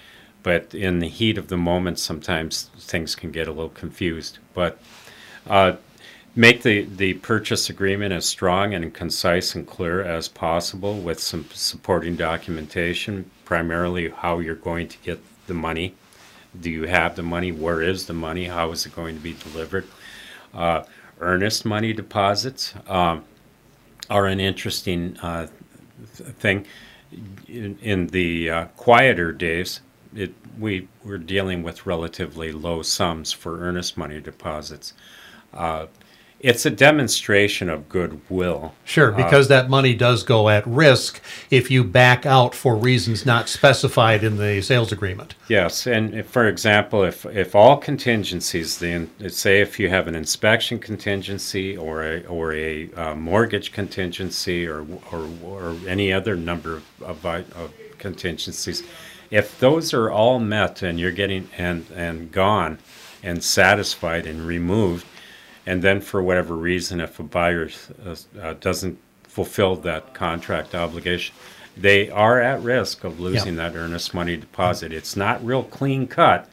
but 0.43 0.73
in 0.73 0.99
the 0.99 1.07
heat 1.07 1.37
of 1.37 1.47
the 1.47 1.57
moment, 1.57 1.99
sometimes 1.99 2.69
things 2.77 3.15
can 3.15 3.31
get 3.31 3.47
a 3.47 3.51
little 3.51 3.69
confused. 3.69 4.39
But 4.53 4.79
uh, 5.47 5.75
make 6.35 6.63
the, 6.63 6.83
the 6.83 7.13
purchase 7.15 7.69
agreement 7.69 8.13
as 8.13 8.25
strong 8.25 8.73
and 8.73 8.93
concise 8.93 9.55
and 9.55 9.67
clear 9.67 10.01
as 10.01 10.27
possible 10.27 10.99
with 10.99 11.19
some 11.19 11.45
supporting 11.53 12.15
documentation, 12.15 13.29
primarily 13.45 14.09
how 14.09 14.39
you're 14.39 14.55
going 14.55 14.87
to 14.87 14.97
get 14.99 15.19
the 15.47 15.53
money. 15.53 15.93
Do 16.59 16.69
you 16.69 16.83
have 16.83 17.15
the 17.15 17.23
money? 17.23 17.51
Where 17.51 17.81
is 17.81 18.07
the 18.07 18.13
money? 18.13 18.45
How 18.45 18.71
is 18.71 18.85
it 18.85 18.95
going 18.95 19.15
to 19.15 19.21
be 19.21 19.33
delivered? 19.33 19.87
Uh, 20.53 20.83
earnest 21.21 21.65
money 21.65 21.93
deposits 21.93 22.73
um, 22.87 23.23
are 24.09 24.25
an 24.25 24.39
interesting 24.39 25.17
uh, 25.21 25.47
thing. 26.13 26.65
In, 27.47 27.77
in 27.81 28.07
the 28.07 28.49
uh, 28.49 28.65
quieter 28.77 29.31
days, 29.31 29.81
it, 30.15 30.33
we 30.57 30.87
were 31.03 31.17
dealing 31.17 31.63
with 31.63 31.85
relatively 31.85 32.51
low 32.51 32.81
sums 32.81 33.31
for 33.31 33.59
earnest 33.59 33.97
money 33.97 34.19
deposits. 34.19 34.93
Uh, 35.53 35.87
it's 36.43 36.65
a 36.65 36.69
demonstration 36.69 37.69
of 37.69 37.87
goodwill. 37.87 38.73
Sure, 38.83 39.11
because 39.11 39.47
that 39.47 39.69
money 39.69 39.93
does 39.93 40.23
go 40.23 40.49
at 40.49 40.65
risk 40.65 41.21
if 41.49 41.69
you 41.69 41.83
back 41.83 42.25
out 42.25 42.55
for 42.55 42.75
reasons 42.75 43.25
not 43.25 43.47
specified 43.47 44.23
in 44.23 44.37
the 44.37 44.61
sales 44.61 44.91
agreement. 44.91 45.35
Yes, 45.47 45.85
and 45.87 46.15
if, 46.15 46.27
for 46.27 46.47
example, 46.47 47.03
if 47.03 47.25
if 47.25 47.55
all 47.55 47.77
contingencies, 47.77 48.79
then 48.79 49.09
say 49.29 49.61
if 49.61 49.79
you 49.79 49.89
have 49.89 50.07
an 50.07 50.15
inspection 50.15 50.79
contingency 50.79 51.77
or 51.77 52.03
a 52.03 52.23
or 52.25 52.53
a 52.53 52.91
uh, 52.93 53.15
mortgage 53.15 53.71
contingency 53.71 54.67
or, 54.67 54.85
or 55.11 55.29
or 55.43 55.75
any 55.87 56.11
other 56.11 56.35
number 56.35 56.75
of, 56.75 56.85
of, 57.01 57.25
of 57.25 57.73
contingencies, 57.99 58.83
if 59.29 59.59
those 59.59 59.93
are 59.93 60.09
all 60.09 60.39
met 60.39 60.81
and 60.81 60.99
you're 60.99 61.11
getting 61.11 61.49
and 61.57 61.85
and 61.95 62.31
gone 62.31 62.79
and 63.23 63.43
satisfied 63.43 64.25
and 64.25 64.47
removed, 64.47 65.05
and 65.65 65.81
then 65.81 66.01
for 66.01 66.21
whatever 66.21 66.55
reason, 66.55 66.99
if 66.99 67.19
a 67.19 67.23
buyer 67.23 67.69
uh, 68.05 68.15
uh, 68.39 68.53
doesn't 68.59 68.97
fulfill 69.23 69.75
that 69.77 70.13
contract 70.13 70.75
obligation, 70.75 71.35
they 71.77 72.09
are 72.09 72.41
at 72.41 72.61
risk 72.61 73.03
of 73.03 73.19
losing 73.19 73.55
that 73.55 73.75
earnest 73.75 74.13
money 74.13 74.35
deposit. 74.35 74.91
It's 74.91 75.15
not 75.15 75.43
real 75.45 75.63
clean 75.63 76.07
cut 76.07 76.49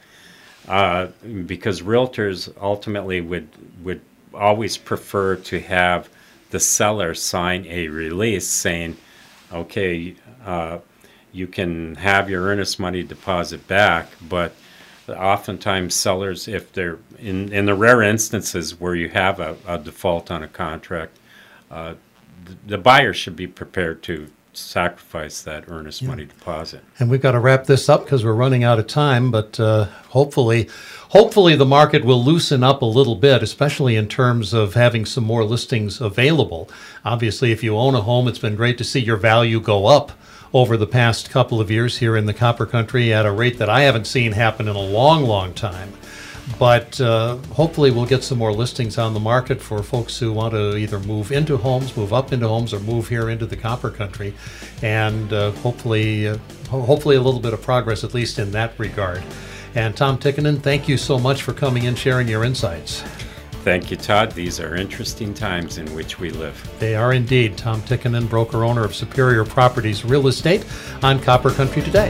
uh, 0.67 1.07
because 1.45 1.81
realtors 1.81 2.53
ultimately 2.61 3.21
would 3.21 3.49
would 3.83 4.01
always 4.33 4.77
prefer 4.77 5.35
to 5.35 5.59
have 5.59 6.09
the 6.51 6.59
seller 6.59 7.13
sign 7.13 7.65
a 7.67 7.87
release 7.87 8.47
saying, 8.47 8.95
"Okay, 9.51 10.15
uh, 10.45 10.79
you 11.31 11.47
can 11.47 11.95
have 11.95 12.29
your 12.29 12.43
earnest 12.43 12.79
money 12.79 13.03
deposit 13.03 13.67
back," 13.67 14.07
but 14.21 14.53
oftentimes 15.09 15.93
sellers, 15.95 16.47
if 16.47 16.71
they're 16.73 16.99
in 17.17 17.51
in 17.51 17.65
the 17.65 17.75
rare 17.75 18.01
instances 18.01 18.79
where 18.79 18.95
you 18.95 19.09
have 19.09 19.39
a, 19.39 19.57
a 19.67 19.77
default 19.77 20.31
on 20.31 20.43
a 20.43 20.47
contract, 20.47 21.17
uh, 21.71 21.95
the, 22.45 22.55
the 22.65 22.77
buyer 22.77 23.13
should 23.13 23.35
be 23.35 23.47
prepared 23.47 24.01
to 24.03 24.29
sacrifice 24.53 25.41
that 25.43 25.65
earnest 25.67 26.03
money 26.03 26.25
deposit. 26.25 26.81
And 26.97 27.09
we've 27.09 27.21
got 27.21 27.31
to 27.31 27.39
wrap 27.39 27.65
this 27.65 27.87
up 27.87 28.03
because 28.03 28.25
we're 28.25 28.33
running 28.33 28.63
out 28.63 28.79
of 28.79 28.87
time. 28.87 29.31
But 29.31 29.59
uh, 29.59 29.85
hopefully, 30.09 30.69
hopefully 31.09 31.55
the 31.55 31.65
market 31.65 32.03
will 32.03 32.23
loosen 32.23 32.63
up 32.63 32.81
a 32.81 32.85
little 32.85 33.15
bit, 33.15 33.43
especially 33.43 33.95
in 33.95 34.07
terms 34.07 34.53
of 34.53 34.73
having 34.73 35.05
some 35.05 35.23
more 35.23 35.43
listings 35.43 36.01
available. 36.01 36.69
Obviously, 37.05 37.51
if 37.51 37.63
you 37.63 37.77
own 37.77 37.95
a 37.95 38.01
home, 38.01 38.27
it's 38.27 38.39
been 38.39 38.55
great 38.55 38.77
to 38.79 38.83
see 38.83 38.99
your 38.99 39.17
value 39.17 39.59
go 39.59 39.85
up 39.85 40.11
over 40.53 40.77
the 40.77 40.87
past 40.87 41.29
couple 41.29 41.61
of 41.61 41.69
years 41.69 41.97
here 41.97 42.17
in 42.17 42.25
the 42.25 42.33
Copper 42.33 42.65
Country 42.65 43.13
at 43.13 43.25
a 43.25 43.31
rate 43.31 43.57
that 43.59 43.69
I 43.69 43.81
haven't 43.81 44.05
seen 44.05 44.31
happen 44.31 44.67
in 44.67 44.75
a 44.75 44.81
long, 44.81 45.23
long 45.23 45.53
time. 45.53 45.93
But 46.57 46.99
uh, 46.99 47.37
hopefully, 47.53 47.91
we'll 47.91 48.07
get 48.07 48.23
some 48.23 48.39
more 48.39 48.51
listings 48.51 48.97
on 48.97 49.13
the 49.13 49.19
market 49.19 49.61
for 49.61 49.83
folks 49.83 50.17
who 50.17 50.33
want 50.33 50.53
to 50.53 50.77
either 50.77 50.99
move 50.99 51.31
into 51.31 51.57
homes, 51.57 51.95
move 51.95 52.11
up 52.11 52.33
into 52.33 52.47
homes, 52.47 52.73
or 52.73 52.79
move 52.79 53.07
here 53.07 53.29
into 53.29 53.45
the 53.45 53.55
Copper 53.55 53.91
Country, 53.91 54.33
and 54.81 55.31
uh, 55.31 55.51
hopefully, 55.51 56.27
uh, 56.27 56.37
hopefully, 56.69 57.17
a 57.17 57.21
little 57.21 57.39
bit 57.39 57.53
of 57.53 57.61
progress 57.61 58.03
at 58.03 58.15
least 58.15 58.39
in 58.39 58.51
that 58.51 58.73
regard. 58.79 59.23
And 59.75 59.95
Tom 59.95 60.17
Tikkanen, 60.17 60.61
thank 60.61 60.89
you 60.89 60.97
so 60.97 61.19
much 61.19 61.43
for 61.43 61.53
coming 61.53 61.83
in, 61.83 61.93
sharing 61.93 62.27
your 62.27 62.43
insights. 62.43 63.03
Thank 63.63 63.91
you, 63.91 63.97
Todd. 63.97 64.31
These 64.31 64.59
are 64.59 64.75
interesting 64.75 65.33
times 65.33 65.77
in 65.77 65.93
which 65.93 66.17
we 66.19 66.31
live. 66.31 66.69
They 66.79 66.95
are 66.95 67.13
indeed. 67.13 67.57
Tom 67.57 67.81
Tikkanen, 67.81 68.29
broker 68.29 68.63
owner 68.63 68.83
of 68.83 68.95
Superior 68.95 69.43
Properties 69.43 70.05
Real 70.05 70.27
Estate 70.27 70.65
on 71.03 71.19
Copper 71.19 71.51
Country 71.51 71.81
today. 71.81 72.09